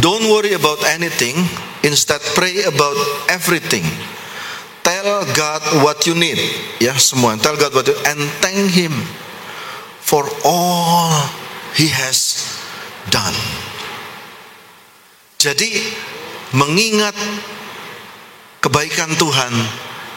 Don't 0.04 0.28
worry 0.28 0.52
about 0.52 0.84
anything 0.92 1.40
Instead 1.82 2.22
pray 2.38 2.65
about 2.65 2.98
everything 3.30 3.86
Tell 4.82 5.26
God 5.34 5.62
what 5.86 6.06
you 6.10 6.13
need 6.17 6.38
Ya 6.82 6.98
semua 6.98 7.38
Tell 7.41 7.58
God 7.58 7.74
what 7.74 7.86
you 7.89 7.98
And 8.06 8.22
thank 8.41 8.74
Him 8.74 8.94
for 10.12 10.28
all 10.44 11.15
he 11.72 11.88
has 11.88 12.44
done. 13.08 13.38
Jadi 15.39 15.72
mengingat 16.54 17.15
kebaikan 18.60 19.15
Tuhan 19.15 19.54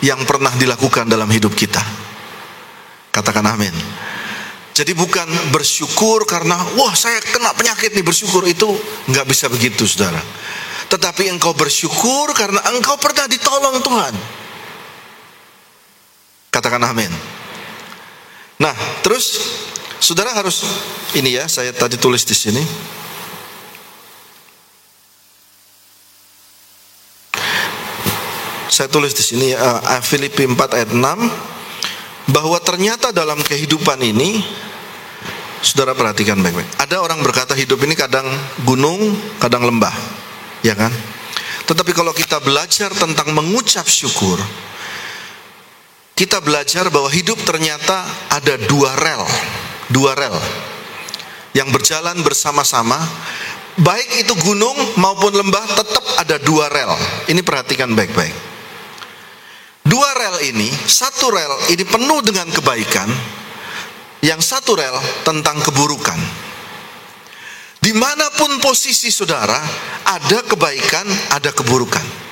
yang 0.02 0.20
pernah 0.26 0.50
dilakukan 0.58 1.06
dalam 1.06 1.30
hidup 1.30 1.54
kita. 1.54 1.80
Katakan 3.14 3.46
amin. 3.46 3.72
Jadi 4.74 4.90
bukan 4.90 5.54
bersyukur 5.54 6.26
karena 6.26 6.58
wah 6.74 6.90
saya 6.98 7.22
kena 7.22 7.54
penyakit 7.54 7.94
nih 7.94 8.02
bersyukur 8.02 8.42
itu 8.50 8.66
nggak 9.06 9.30
bisa 9.30 9.46
begitu 9.46 9.86
saudara. 9.86 10.18
Tetapi 10.94 11.26
engkau 11.26 11.50
bersyukur 11.58 12.30
karena 12.38 12.62
engkau 12.70 12.94
pernah 13.02 13.26
ditolong 13.26 13.82
Tuhan. 13.82 14.14
Katakan 16.54 16.86
amin. 16.86 17.10
Nah, 18.62 18.74
terus 19.02 19.58
Saudara 19.98 20.36
harus 20.36 20.60
ini 21.16 21.32
ya, 21.32 21.48
saya 21.48 21.72
tadi 21.72 21.96
tulis 21.96 22.22
di 22.28 22.36
sini. 22.36 22.62
saya 28.74 28.90
tulis 28.90 29.14
di 29.14 29.22
sini 29.22 29.48
uh, 29.54 30.02
Filipi 30.02 30.42
4 30.50 30.58
ayat 30.74 30.90
6 30.90 30.98
bahwa 32.34 32.58
ternyata 32.58 33.14
dalam 33.14 33.38
kehidupan 33.38 34.02
ini 34.02 34.42
Saudara 35.64 35.96
perhatikan 35.96 36.42
baik-baik. 36.44 36.68
Ada 36.76 37.00
orang 37.00 37.24
berkata 37.24 37.56
hidup 37.56 37.80
ini 37.88 37.96
kadang 37.96 38.28
gunung, 38.68 39.16
kadang 39.40 39.64
lembah. 39.64 39.96
Ya 40.64 40.72
kan? 40.72 40.88
Tetapi 41.68 41.92
kalau 41.92 42.16
kita 42.16 42.40
belajar 42.40 42.88
tentang 42.96 43.36
mengucap 43.36 43.84
syukur, 43.84 44.40
kita 46.16 46.40
belajar 46.40 46.88
bahwa 46.88 47.12
hidup 47.12 47.36
ternyata 47.44 48.08
ada 48.32 48.56
dua 48.64 48.96
rel, 48.96 49.24
dua 49.92 50.16
rel 50.16 50.36
yang 51.52 51.68
berjalan 51.68 52.16
bersama-sama. 52.24 52.96
Baik 53.74 54.22
itu 54.22 54.32
gunung 54.38 54.78
maupun 55.02 55.34
lembah 55.34 55.66
tetap 55.74 56.04
ada 56.22 56.38
dua 56.38 56.70
rel. 56.70 56.94
Ini 57.26 57.42
perhatikan 57.42 57.90
baik-baik. 57.92 58.54
Dua 59.84 60.10
rel 60.16 60.48
ini, 60.48 60.70
satu 60.70 61.28
rel 61.28 61.74
ini 61.74 61.84
penuh 61.84 62.22
dengan 62.22 62.48
kebaikan, 62.48 63.10
yang 64.22 64.40
satu 64.40 64.78
rel 64.78 64.96
tentang 65.26 65.60
keburukan. 65.60 66.16
Di 67.84 67.92
mana 67.92 68.32
pun 68.32 68.48
posisi 68.64 69.12
saudara, 69.12 69.60
ada 70.08 70.40
kebaikan, 70.48 71.04
ada 71.36 71.52
keburukan. 71.52 72.24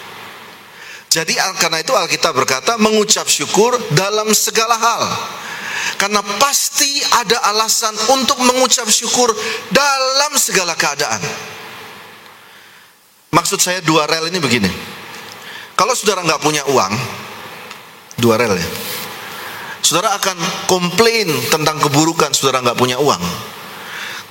Jadi 1.12 1.36
karena 1.60 1.84
itu 1.84 1.92
Alkitab 1.92 2.32
berkata 2.32 2.80
mengucap 2.80 3.28
syukur 3.28 3.76
dalam 3.92 4.32
segala 4.32 4.80
hal. 4.80 5.02
Karena 6.00 6.24
pasti 6.40 7.04
ada 7.20 7.52
alasan 7.52 7.92
untuk 8.16 8.40
mengucap 8.40 8.88
syukur 8.88 9.28
dalam 9.68 10.32
segala 10.40 10.72
keadaan. 10.72 11.20
Maksud 13.36 13.60
saya 13.60 13.84
dua 13.84 14.08
rel 14.08 14.32
ini 14.32 14.40
begini. 14.40 14.72
Kalau 15.76 15.92
saudara 15.92 16.24
nggak 16.24 16.40
punya 16.40 16.64
uang, 16.68 16.92
dua 18.20 18.40
rel 18.40 18.56
ya 18.56 18.68
Saudara 19.82 20.14
akan 20.14 20.38
komplain 20.70 21.26
tentang 21.50 21.76
keburukan 21.82 22.30
saudara 22.32 22.64
nggak 22.64 22.78
punya 22.78 22.96
uang. 23.02 23.20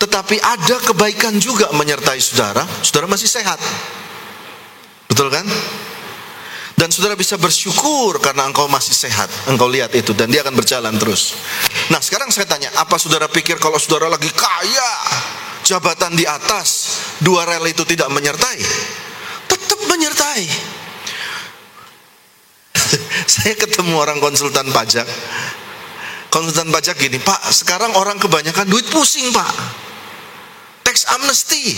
Tetapi 0.02 0.42
ada 0.42 0.82
kebaikan 0.82 1.38
juga 1.38 1.70
menyertai 1.78 2.18
saudara, 2.18 2.66
saudara 2.82 3.06
masih 3.06 3.30
sehat. 3.30 3.62
Betul 5.06 5.30
kan? 5.30 5.46
Dan 6.74 6.90
saudara 6.90 7.14
bisa 7.14 7.38
bersyukur 7.38 8.18
karena 8.18 8.50
engkau 8.50 8.66
masih 8.66 8.98
sehat. 8.98 9.30
Engkau 9.46 9.70
lihat 9.70 9.94
itu 9.94 10.18
dan 10.18 10.34
dia 10.34 10.42
akan 10.42 10.58
berjalan 10.58 10.98
terus. 10.98 11.38
Nah 11.94 12.02
sekarang 12.02 12.34
saya 12.34 12.50
tanya, 12.50 12.74
apa 12.74 12.98
saudara 12.98 13.30
pikir 13.30 13.62
kalau 13.62 13.78
saudara 13.78 14.10
lagi 14.10 14.34
kaya, 14.34 14.92
jabatan 15.62 16.18
di 16.18 16.26
atas, 16.26 16.98
dua 17.22 17.46
rel 17.46 17.70
itu 17.70 17.86
tidak 17.86 18.10
menyertai? 18.10 18.58
Tetap 19.46 19.86
menyertai. 19.86 20.44
saya 23.38 23.54
ketemu 23.54 24.02
orang 24.02 24.18
konsultan 24.18 24.66
pajak. 24.74 25.06
Konsultan 26.34 26.74
pajak 26.74 26.98
gini, 26.98 27.22
Pak, 27.22 27.54
sekarang 27.54 27.94
orang 27.94 28.18
kebanyakan 28.18 28.66
duit 28.66 28.90
pusing, 28.90 29.30
Pak. 29.30 29.91
Tax 31.12 31.19
amnesty. 31.19 31.76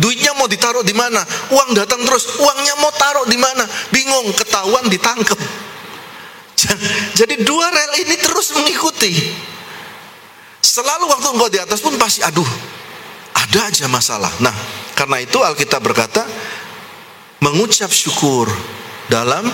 Duitnya 0.00 0.32
mau 0.34 0.48
ditaruh 0.48 0.80
di 0.80 0.96
mana? 0.96 1.20
Uang 1.52 1.76
datang 1.76 2.00
terus, 2.08 2.40
uangnya 2.40 2.74
mau 2.80 2.88
taruh 2.96 3.28
di 3.28 3.36
mana? 3.36 3.68
Bingung, 3.92 4.32
ketahuan 4.32 4.88
ditangkap. 4.88 5.36
Jadi 7.18 7.44
dua 7.44 7.68
rel 7.68 7.92
ini 8.00 8.16
terus 8.16 8.56
mengikuti. 8.56 9.12
Selalu 10.62 11.04
waktu 11.10 11.26
engkau 11.28 11.50
di 11.52 11.60
atas 11.60 11.84
pun 11.84 11.92
pasti 12.00 12.24
aduh, 12.24 12.48
ada 13.36 13.68
aja 13.68 13.84
masalah. 13.92 14.32
Nah, 14.40 14.54
karena 14.96 15.20
itu 15.20 15.36
Alkitab 15.42 15.84
berkata 15.84 16.24
mengucap 17.44 17.92
syukur 17.92 18.48
dalam 19.12 19.44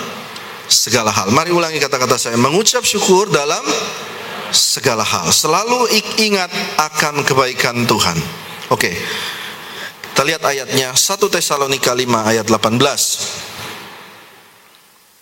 segala 0.71 1.11
hal. 1.11 1.33
Mari 1.35 1.51
ulangi 1.51 1.81
kata-kata 1.81 2.15
saya. 2.15 2.37
Mengucap 2.39 2.87
syukur 2.87 3.27
dalam 3.27 3.65
segala 4.55 5.03
hal. 5.03 5.27
Selalu 5.33 5.91
ingat 6.21 6.49
akan 6.77 7.27
kebaikan 7.27 7.83
Tuhan. 7.83 8.38
Oke. 8.69 8.93
Kita 10.13 10.21
lihat 10.27 10.43
ayatnya 10.43 10.93
1 10.93 10.99
Tesalonika 11.31 11.95
5 11.95 12.05
ayat 12.29 12.45
18. 12.45 13.49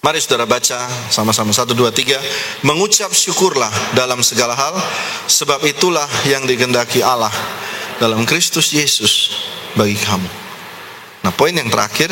Mari 0.03 0.23
saudara 0.23 0.47
baca 0.47 0.87
sama-sama 1.11 1.51
1 1.51 1.67
2 1.71 1.91
3. 1.91 2.65
Mengucap 2.67 3.11
syukurlah 3.11 3.69
dalam 3.95 4.19
segala 4.23 4.55
hal 4.55 4.75
sebab 5.29 5.63
itulah 5.67 6.07
yang 6.27 6.43
digendaki 6.49 6.99
Allah 7.03 7.31
dalam 7.99 8.25
Kristus 8.27 8.71
Yesus 8.75 9.35
bagi 9.75 9.95
kamu. 9.95 10.27
Nah, 11.23 11.31
poin 11.35 11.51
yang 11.51 11.67
terakhir 11.67 12.11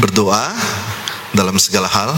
berdoa 0.00 0.52
dalam 1.36 1.54
segala 1.60 1.86
hal. 1.86 2.12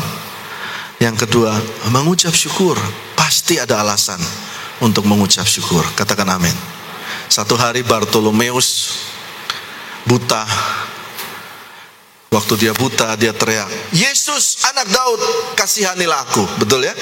Yang 1.00 1.28
kedua, 1.28 1.54
mengucap 1.90 2.32
syukur. 2.32 2.76
Pasti 3.16 3.56
ada 3.60 3.80
alasan 3.84 4.20
untuk 4.80 5.04
mengucap 5.04 5.44
syukur. 5.44 5.84
Katakan 5.92 6.28
amin. 6.28 6.79
Satu 7.30 7.54
hari 7.54 7.86
Bartolomeus 7.86 8.98
buta. 10.02 10.42
Waktu 12.30 12.54
dia 12.58 12.74
buta, 12.74 13.14
dia 13.18 13.34
teriak, 13.34 13.66
"Yesus, 13.94 14.62
anak 14.66 14.86
Daud, 14.90 15.20
kasihanilah 15.54 16.26
aku." 16.26 16.42
Betul 16.62 16.86
ya? 16.86 16.94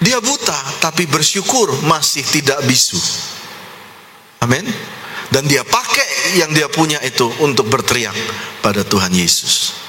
Dia 0.00 0.20
buta 0.20 0.56
tapi 0.80 1.08
bersyukur 1.08 1.72
masih 1.84 2.24
tidak 2.24 2.60
bisu. 2.68 3.00
Amin. 4.44 4.64
Dan 5.32 5.48
dia 5.48 5.64
pakai 5.64 6.36
yang 6.40 6.52
dia 6.52 6.68
punya 6.68 7.00
itu 7.04 7.28
untuk 7.40 7.68
berteriak 7.68 8.16
pada 8.60 8.84
Tuhan 8.84 9.12
Yesus 9.12 9.86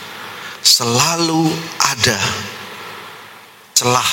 selalu 0.68 1.48
ada 1.80 2.20
celah 3.72 4.12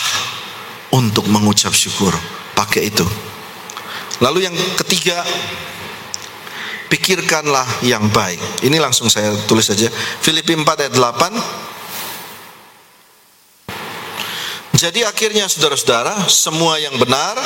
untuk 0.95 1.27
mengucap 1.27 1.75
syukur. 1.75 2.15
Pakai 2.55 2.87
itu. 2.87 3.03
Lalu 4.23 4.47
yang 4.47 4.55
ketiga, 4.85 5.25
pikirkanlah 6.93 7.67
yang 7.83 8.07
baik. 8.15 8.39
Ini 8.63 8.79
langsung 8.79 9.11
saya 9.11 9.35
tulis 9.51 9.67
saja. 9.67 9.91
Filipi 10.23 10.55
4 10.55 10.63
ayat 10.87 10.95
8. 10.95 11.65
Jadi 14.75 15.07
akhirnya 15.07 15.47
saudara-saudara, 15.47 16.27
semua 16.27 16.79
yang 16.83 16.99
benar, 16.99 17.39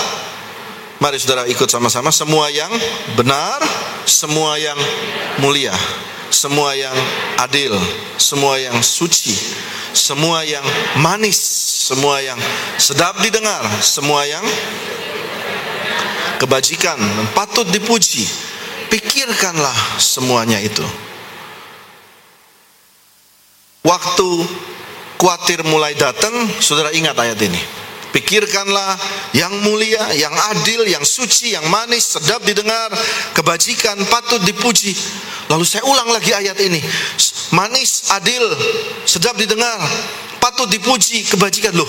mari 0.98 1.20
saudara 1.20 1.44
ikut 1.46 1.68
sama-sama, 1.68 2.10
semua 2.10 2.48
yang 2.50 2.72
benar, 3.14 3.60
semua 4.08 4.56
yang 4.56 4.76
mulia, 5.38 5.76
semua 6.32 6.72
yang 6.74 6.96
adil, 7.38 7.76
semua 8.16 8.56
yang 8.58 8.74
suci, 8.80 9.36
semua 9.92 10.42
yang 10.44 10.64
manis, 11.04 11.38
semua 11.88 12.18
yang 12.24 12.40
sedap 12.80 13.20
didengar, 13.20 13.60
semua 13.80 14.24
yang 14.24 14.42
kebajikan 16.38 16.96
patut 17.34 17.66
dipuji. 17.68 18.24
Pikirkanlah 18.88 20.00
semuanya 20.00 20.56
itu. 20.62 20.86
Waktu 23.84 24.28
khawatir 25.20 25.60
mulai 25.66 25.92
datang, 25.98 26.32
saudara 26.62 26.94
ingat 26.94 27.18
ayat 27.18 27.36
ini. 27.44 27.60
Pikirkanlah 28.08 28.96
yang 29.36 29.52
mulia, 29.60 30.00
yang 30.16 30.32
adil, 30.56 30.88
yang 30.88 31.04
suci, 31.04 31.52
yang 31.52 31.68
manis, 31.68 32.16
sedap 32.16 32.40
didengar, 32.40 32.88
kebajikan, 33.36 34.00
patut 34.08 34.40
dipuji. 34.48 34.96
Lalu 35.52 35.64
saya 35.68 35.84
ulang 35.84 36.08
lagi 36.08 36.32
ayat 36.32 36.56
ini. 36.56 36.80
Manis, 37.52 38.08
adil, 38.16 38.44
sedap 39.04 39.36
didengar, 39.36 39.76
patut 40.40 40.72
dipuji, 40.72 41.28
kebajikan. 41.28 41.76
Loh, 41.76 41.88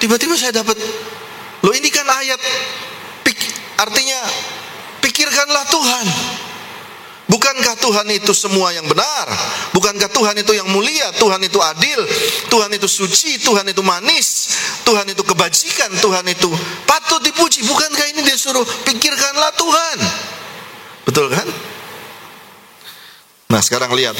tiba-tiba 0.00 0.32
saya 0.40 0.56
dapat. 0.56 0.80
Loh 1.60 1.72
ini 1.76 1.92
kan 1.92 2.08
ayat, 2.08 2.40
artinya 3.76 4.20
pikirkanlah 5.04 5.64
Tuhan. 5.70 6.06
Bukankah 7.26 7.74
Tuhan 7.82 8.06
itu 8.14 8.30
semua 8.30 8.70
yang 8.70 8.86
benar? 8.86 9.26
Bukankah 9.74 10.06
Tuhan 10.14 10.38
itu 10.38 10.54
yang 10.54 10.70
mulia? 10.70 11.10
Tuhan 11.18 11.42
itu 11.42 11.58
adil, 11.58 12.06
Tuhan 12.46 12.70
itu 12.70 12.86
suci, 12.86 13.42
Tuhan 13.42 13.66
itu 13.66 13.82
manis, 13.82 14.54
Tuhan 14.86 15.10
itu 15.10 15.26
kebajikan, 15.26 15.90
Tuhan 15.98 16.22
itu 16.30 16.46
patut 16.86 17.18
dipuji. 17.26 17.66
Bukankah 17.66 18.06
ini 18.14 18.22
dia 18.22 18.38
suruh 18.38 18.62
pikirkanlah 18.62 19.50
Tuhan? 19.58 19.96
Betul 21.02 21.26
kan? 21.34 21.50
Nah, 23.50 23.58
sekarang 23.58 23.90
lihat 23.94 24.14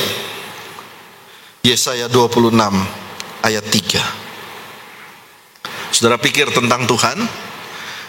Yesaya 1.62 2.10
26 2.10 2.50
ayat 3.46 3.64
3. 3.70 4.02
Saudara 5.94 6.18
pikir 6.18 6.50
tentang 6.50 6.90
Tuhan? 6.90 7.45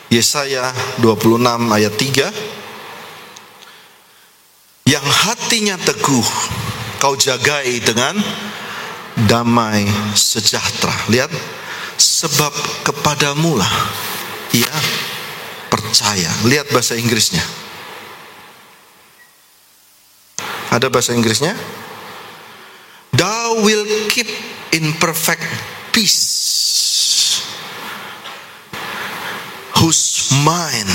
Yesaya 0.08 0.72
26 1.04 1.44
ayat 1.68 1.94
3 1.94 4.88
yang 4.88 5.04
hatinya 5.04 5.76
teguh 5.76 6.30
kau 7.04 7.20
jagai 7.20 7.68
dengan 7.84 8.16
damai 9.28 9.84
sejahtera. 10.16 10.96
Lihat, 11.12 11.28
sebab 11.98 12.54
kepadamu 12.88 13.60
lah 13.60 13.74
ia 14.56 14.72
percaya. 15.68 16.32
Lihat 16.48 16.72
bahasa 16.72 16.96
Inggrisnya. 16.96 17.44
Ada 20.72 20.88
bahasa 20.88 21.12
Inggrisnya? 21.18 21.58
Thou 23.12 23.66
will 23.66 23.84
keep 24.14 24.30
in 24.78 24.94
perfect 25.02 25.42
peace 25.90 26.37
whose 29.80 30.34
mind 30.42 30.90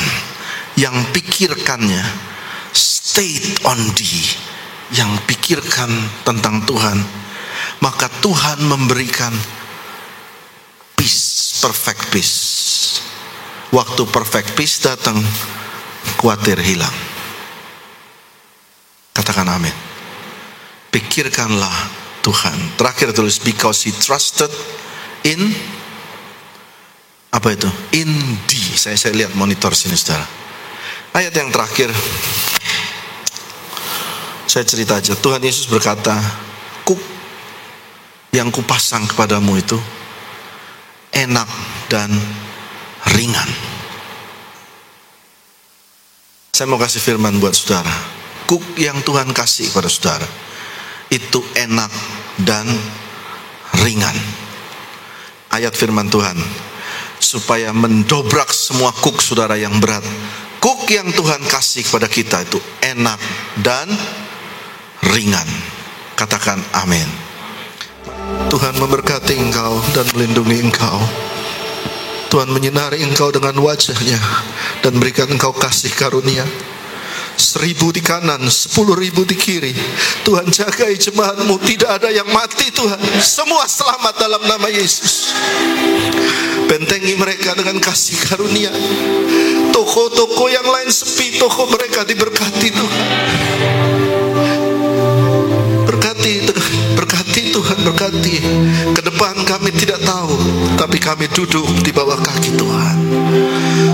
yang 0.75 0.95
pikirkannya 1.13 2.03
stayed 2.73 3.61
on 3.69 3.79
thee 3.95 4.25
yang 4.97 5.11
pikirkan 5.29 5.91
tentang 6.25 6.65
Tuhan. 6.69 6.99
Maka 7.83 8.07
Tuhan 8.23 8.63
memberikan 8.63 9.35
peace 10.95 11.59
perfect 11.63 12.03
peace. 12.15 12.39
Waktu 13.73 14.05
perfect 14.13 14.55
peace 14.55 14.85
datang 14.85 15.17
khawatir 16.21 16.61
hilang. 16.61 16.93
Katakan 19.13 19.49
amin. 19.49 19.73
Pikirkanlah 20.93 21.73
Tuhan. 22.21 22.77
Terakhir 22.77 23.17
tulis 23.17 23.41
because 23.41 23.85
he 23.89 23.93
trusted 23.93 24.53
in 25.25 25.53
apa 27.33 27.49
itu? 27.57 27.69
Indi. 27.97 28.77
Saya 28.77 29.01
saya 29.01 29.17
lihat 29.17 29.33
monitor 29.33 29.73
sini 29.73 29.97
saudara. 29.97 30.29
Ayat 31.17 31.33
yang 31.33 31.49
terakhir. 31.49 31.89
Saya 34.45 34.69
cerita 34.69 35.01
aja. 35.01 35.17
Tuhan 35.17 35.41
Yesus 35.41 35.65
berkata, 35.65 36.13
kuk 36.85 37.01
yang 38.37 38.53
kupasang 38.53 39.09
kepadamu 39.09 39.57
itu 39.57 39.81
enak 41.13 41.49
dan 41.89 42.13
ringan. 43.17 43.49
Saya 46.53 46.69
mau 46.69 46.77
kasih 46.77 47.01
firman 47.01 47.41
buat 47.41 47.57
saudara. 47.57 47.93
Kuk 48.45 48.77
yang 48.77 49.01
Tuhan 49.01 49.33
kasih 49.33 49.73
kepada 49.73 49.89
saudara 49.89 50.29
itu 51.09 51.41
enak 51.57 51.93
dan 52.45 52.69
ringan. 53.81 54.17
Ayat 55.53 55.73
firman 55.77 56.09
Tuhan, 56.09 56.37
supaya 57.23 57.71
mendobrak 57.71 58.51
semua 58.51 58.91
kuk 58.91 59.23
saudara 59.23 59.55
yang 59.55 59.79
berat. 59.79 60.03
Kuk 60.59 60.91
yang 60.91 61.11
Tuhan 61.15 61.43
kasih 61.47 61.87
kepada 61.87 62.11
kita 62.11 62.43
itu 62.43 62.59
enak 62.83 63.19
dan 63.63 63.89
ringan. 65.15 65.49
Katakan 66.19 66.59
amin. 66.77 67.07
Tuhan 68.51 68.77
memberkati 68.77 69.39
engkau 69.39 69.81
dan 69.97 70.07
melindungi 70.13 70.61
engkau. 70.61 70.99
Tuhan 72.29 72.49
menyinari 72.51 73.05
engkau 73.05 73.29
dengan 73.31 73.55
wajahnya 73.61 74.21
dan 74.81 74.97
berikan 74.99 75.29
engkau 75.29 75.53
kasih 75.53 75.93
karunia 75.93 76.45
seribu 77.37 77.93
di 77.93 78.01
kanan, 78.05 78.41
sepuluh 78.49 78.97
ribu 78.97 79.25
di 79.25 79.37
kiri. 79.37 79.73
Tuhan 80.25 80.49
jagai 80.49 80.95
jemaatmu, 80.97 81.59
tidak 81.65 82.01
ada 82.01 82.09
yang 82.13 82.29
mati 82.31 82.71
Tuhan. 82.73 83.01
Semua 83.21 83.67
selamat 83.67 84.15
dalam 84.17 84.43
nama 84.47 84.69
Yesus. 84.69 85.33
Bentengi 86.73 87.13
mereka 87.21 87.53
dengan 87.53 87.77
kasih 87.77 88.17
karunia. 88.33 88.73
Toko-toko 89.77 90.49
yang 90.49 90.65
lain 90.65 90.89
sepi, 90.89 91.37
toko 91.37 91.69
mereka 91.69 92.01
diberkati 92.01 92.73
Tuhan. 92.73 93.05
Berkati, 95.85 96.49
berkati 96.97 97.43
Tuhan, 97.53 97.77
berkati. 97.77 98.37
Ke 98.97 99.05
depan 99.05 99.37
kami 99.45 99.69
tidak 99.77 100.01
tahu, 100.01 100.33
tapi 100.81 100.97
kami 100.97 101.29
duduk 101.37 101.69
di 101.85 101.93
bawah 101.93 102.17
kaki 102.17 102.57
Tuhan. 102.57 102.97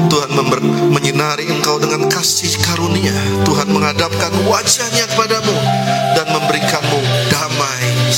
Tuhan 0.06 0.30
menyinari 0.94 1.50
engkau 1.50 1.82
dengan 1.82 2.06
kasih 2.06 2.62
karunia. 2.62 3.42
Tuhan 3.42 3.74
menghadapkan 3.74 4.30
wajahnya 4.46 5.02
kepadamu 5.18 5.50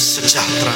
sejahtera. 0.01 0.73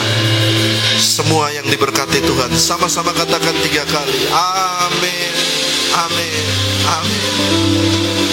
Semua 1.00 1.48
yang 1.56 1.64
diberkati 1.64 2.20
Tuhan, 2.20 2.52
sama-sama 2.52 3.16
katakan 3.16 3.56
tiga 3.64 3.88
kali. 3.88 4.28
Amin. 4.28 5.32
Amin. 5.96 6.44
Amin. 6.84 8.23